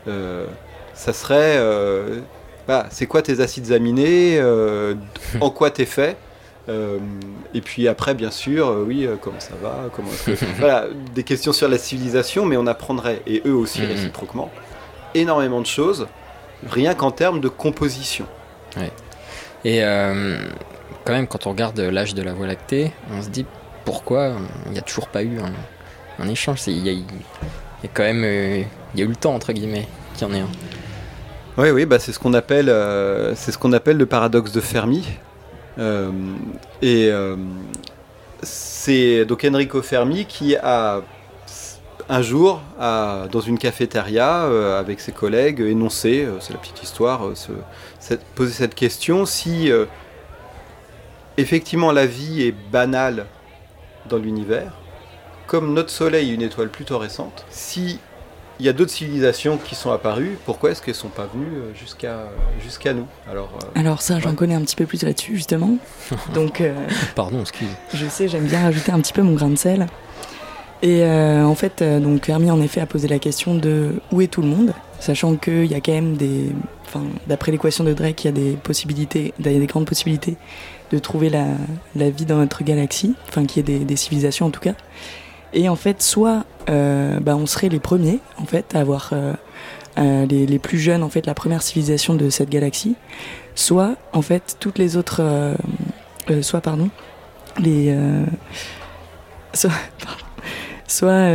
[0.08, 0.46] euh,
[0.94, 2.20] ça serait, euh,
[2.68, 4.96] bah, c'est quoi tes acides aminés, euh,
[5.42, 6.16] en quoi t'es fait.
[6.70, 6.98] Euh,
[7.54, 11.24] et puis après, bien sûr, euh, oui, euh, comment ça va, comment que- voilà, des
[11.24, 13.88] questions sur la civilisation, mais on apprendrait, et eux aussi Mhm.
[13.90, 14.50] réciproquement,
[15.14, 16.08] énormément de choses,
[16.66, 18.26] rien qu'en termes de composition.
[18.78, 18.92] Ouais.
[19.66, 19.82] Et
[21.04, 23.46] quand même, quand on regarde l'âge de la Voie lactée, on se dit
[23.86, 24.34] pourquoi
[24.68, 26.62] il n'y a toujours pas eu un, un échange.
[26.68, 28.24] Il y, a, il y a quand même
[28.94, 30.48] il y a eu le temps, entre guillemets, qu'il y en ait un.
[31.58, 34.60] Oui, oui, bah c'est ce qu'on appelle, euh, c'est ce qu'on appelle le paradoxe de
[34.62, 35.08] Fermi.
[35.78, 36.12] Euh,
[36.82, 37.36] et euh,
[38.42, 41.02] c'est donc Enrico Fermi qui a
[42.10, 44.42] un jour, dans une cafétéria
[44.78, 47.52] avec ses collègues, énoncé, c'est la petite histoire, se-
[48.00, 49.72] cette- poser cette question si
[51.38, 53.26] effectivement la vie est banale
[54.10, 54.74] dans l'univers,
[55.48, 58.00] comme notre Soleil est une étoile plutôt récente, si
[58.64, 61.58] il y a d'autres civilisations qui sont apparues, pourquoi est-ce qu'elles ne sont pas venues
[61.58, 62.30] euh, jusqu'à
[62.64, 63.06] jusqu'à nous?
[63.30, 65.76] Alors, euh, Alors ça, j'en connais un petit peu plus là-dessus, justement.
[66.34, 66.74] Donc, euh,
[67.16, 67.68] Pardon, excuse.
[67.94, 69.88] je sais, j'aime bien rajouter un petit peu mon grain de sel.
[70.82, 74.22] Et euh, en fait, euh, donc Fermi en effet a posé la question de où
[74.22, 76.52] est tout le monde, sachant qu'il y a quand même des,
[76.86, 79.86] enfin, d'après l'équation de Drake, il y a des possibilités, il y a des grandes
[79.86, 80.38] possibilités
[80.92, 81.48] de trouver la,
[81.98, 84.74] la vie dans notre galaxie, enfin qu'il y ait des, des civilisations en tout cas.
[85.54, 89.34] Et en fait, soit euh, bah, on serait les premiers en fait à avoir euh,
[89.98, 92.96] euh, les, plus jeunes en fait la première civilisation de cette galaxie,
[93.56, 95.22] soit en fait toutes les autres,
[96.42, 96.90] soit pardon,
[97.60, 97.96] les,
[100.88, 101.28] soit,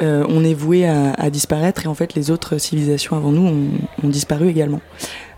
[0.00, 3.68] on est voué à, disparaître et en fait les autres civilisations avant nous ont,
[4.02, 4.80] ont disparu également.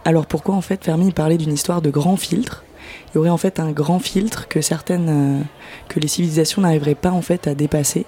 [0.05, 2.65] Alors pourquoi en fait Fermi parlait d'une histoire de grand filtre
[3.13, 5.09] Il y aurait en fait un grand filtre que certaines,
[5.41, 5.43] euh,
[5.89, 8.07] que les civilisations n'arriveraient pas en fait à dépasser.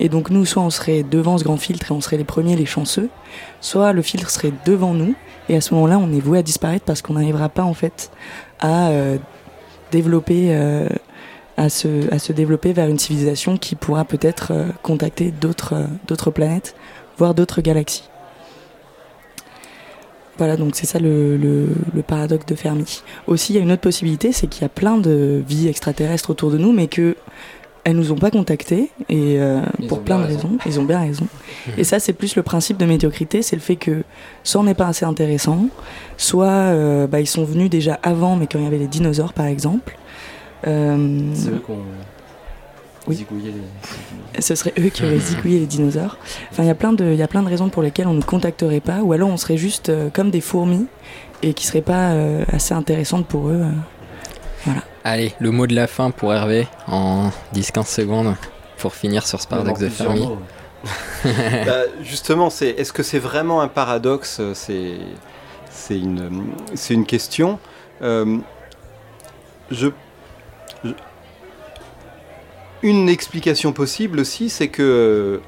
[0.00, 2.56] Et donc nous, soit on serait devant ce grand filtre et on serait les premiers,
[2.56, 3.08] les chanceux,
[3.60, 5.14] soit le filtre serait devant nous
[5.48, 8.10] et à ce moment-là, on est voué à disparaître parce qu'on n'arrivera pas en fait
[8.60, 9.18] à euh,
[9.92, 10.88] développer, euh,
[11.56, 16.74] à se, développer vers une civilisation qui pourra peut-être contacter d'autres planètes,
[17.16, 18.08] voire d'autres galaxies.
[20.38, 23.02] Voilà, donc c'est ça le, le, le paradoxe de Fermi.
[23.26, 26.30] Aussi, il y a une autre possibilité, c'est qu'il y a plein de vies extraterrestres
[26.30, 27.16] autour de nous, mais que
[27.84, 30.48] elles nous ont pas contactés et euh, pour plein de raison.
[30.48, 30.58] raisons.
[30.66, 31.26] Ils ont bien raison.
[31.78, 34.02] et ça, c'est plus le principe de médiocrité, c'est le fait que
[34.42, 35.68] soit on n'est pas assez intéressant,
[36.16, 39.34] soit euh, bah, ils sont venus déjà avant, mais quand il y avait les dinosaures,
[39.34, 39.96] par exemple.
[40.66, 41.78] Euh, C'est eux qu'on.
[43.06, 43.26] Oui.
[44.34, 46.16] les- ce serait eux qui auraient zigouillé les dinosaures.
[46.50, 48.14] Enfin, il y a plein de, il y a plein de raisons pour lesquelles on
[48.14, 50.86] ne contacterait pas, ou alors on serait juste euh, comme des fourmis
[51.42, 53.60] et qui seraient pas euh, assez intéressantes pour eux.
[53.62, 53.70] euh.
[54.64, 54.80] Voilà.
[55.04, 58.34] Allez, le mot de la fin pour Hervé en 10-15 secondes
[58.78, 60.20] pour finir sur ce paradoxe de Fermi.
[60.20, 60.38] mots.
[61.24, 64.96] Bah, justement, c'est est-ce que c'est vraiment un paradoxe C'est
[65.70, 66.44] c'est une
[66.74, 67.58] c'est une question.
[68.02, 68.38] Euh,
[69.70, 69.88] je,
[70.84, 70.90] je-
[72.84, 75.40] une explication possible aussi, c'est que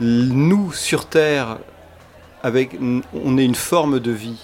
[0.00, 1.58] nous sur Terre,
[2.42, 2.78] avec
[3.12, 4.40] on est une forme de vie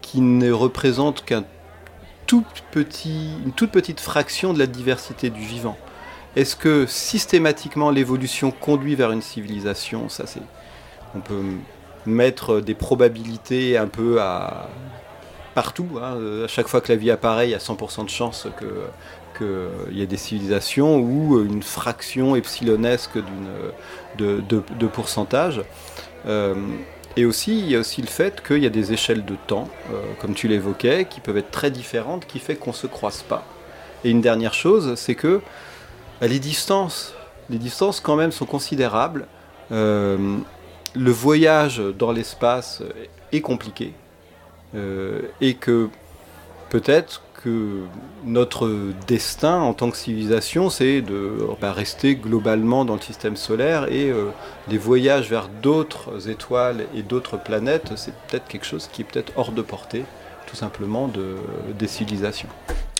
[0.00, 1.44] qui ne représente qu'un
[2.26, 5.76] tout petit, toute petite fraction de la diversité du vivant.
[6.34, 10.08] Est-ce que systématiquement l'évolution conduit vers une civilisation?
[10.08, 10.40] Ça, c'est.
[11.14, 11.42] On peut
[12.06, 14.70] mettre des probabilités un peu à
[15.54, 15.88] partout.
[16.00, 16.14] hein.
[16.16, 18.64] Euh, À chaque fois que la vie apparaît, il y a 100% de chances que
[19.40, 23.48] qu'il y ait des civilisations ou une fraction epsilonesque d'une
[24.18, 25.62] de, de- pourcentage.
[26.26, 26.54] Euh,
[27.16, 29.68] et aussi, il y a aussi le fait qu'il y a des échelles de temps,
[29.92, 33.22] euh, comme tu l'évoquais, qui peuvent être très différentes, qui fait qu'on ne se croise
[33.22, 33.44] pas.
[34.04, 35.40] Et une dernière chose, c'est que
[36.20, 37.14] bah, les distances,
[37.48, 39.26] les distances quand même sont considérables.
[39.72, 40.38] Euh,
[40.94, 42.82] le voyage dans l'espace
[43.32, 43.94] est compliqué
[44.74, 45.88] Euh, et que
[46.68, 47.82] peut-être que
[48.24, 53.90] notre destin en tant que civilisation, c'est de bah, rester globalement dans le système solaire
[53.90, 54.26] et euh,
[54.68, 59.32] les voyages vers d'autres étoiles et d'autres planètes, c'est peut-être quelque chose qui est peut-être
[59.36, 60.04] hors de portée,
[60.46, 61.36] tout simplement, de,
[61.78, 62.48] des civilisations.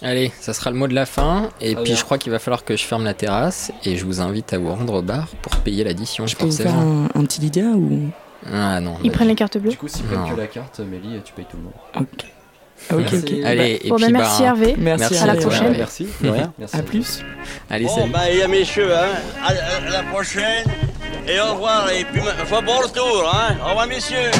[0.02, 1.50] Allez, ça sera le mot de la fin.
[1.60, 1.96] Et puis bien.
[1.96, 3.70] je crois qu'il va falloir que je ferme la terrasse.
[3.84, 6.26] Et je vous invite à vous rendre au bar pour payer l'addition.
[6.26, 7.08] Je peux vous faire forcément.
[7.14, 8.08] un, un petit Lydia ou?
[8.50, 8.96] Ah non.
[9.04, 11.44] Ils prennent les cartes bleues Du coup, s'ils prennent que la carte, Mélie, tu payes
[11.44, 11.74] tout le monde.
[11.96, 12.26] Ok.
[12.92, 13.32] Ok, ok.
[13.44, 14.74] Allez, Bon, et bah, puis merci bah, Hervé.
[14.78, 15.40] Merci, à la Hervé.
[15.46, 15.74] prochaine.
[15.76, 16.52] Merci, de rien.
[16.58, 16.76] Merci.
[16.76, 17.20] À plus.
[17.70, 18.12] Allez, Bon, salut.
[18.12, 19.08] ben, les messieurs, hein,
[19.44, 20.64] à, à- à la prochaine.
[21.28, 21.90] Et au revoir.
[21.92, 23.56] Et puis, faut bon retour, hein.
[23.64, 24.30] Au revoir, messieurs.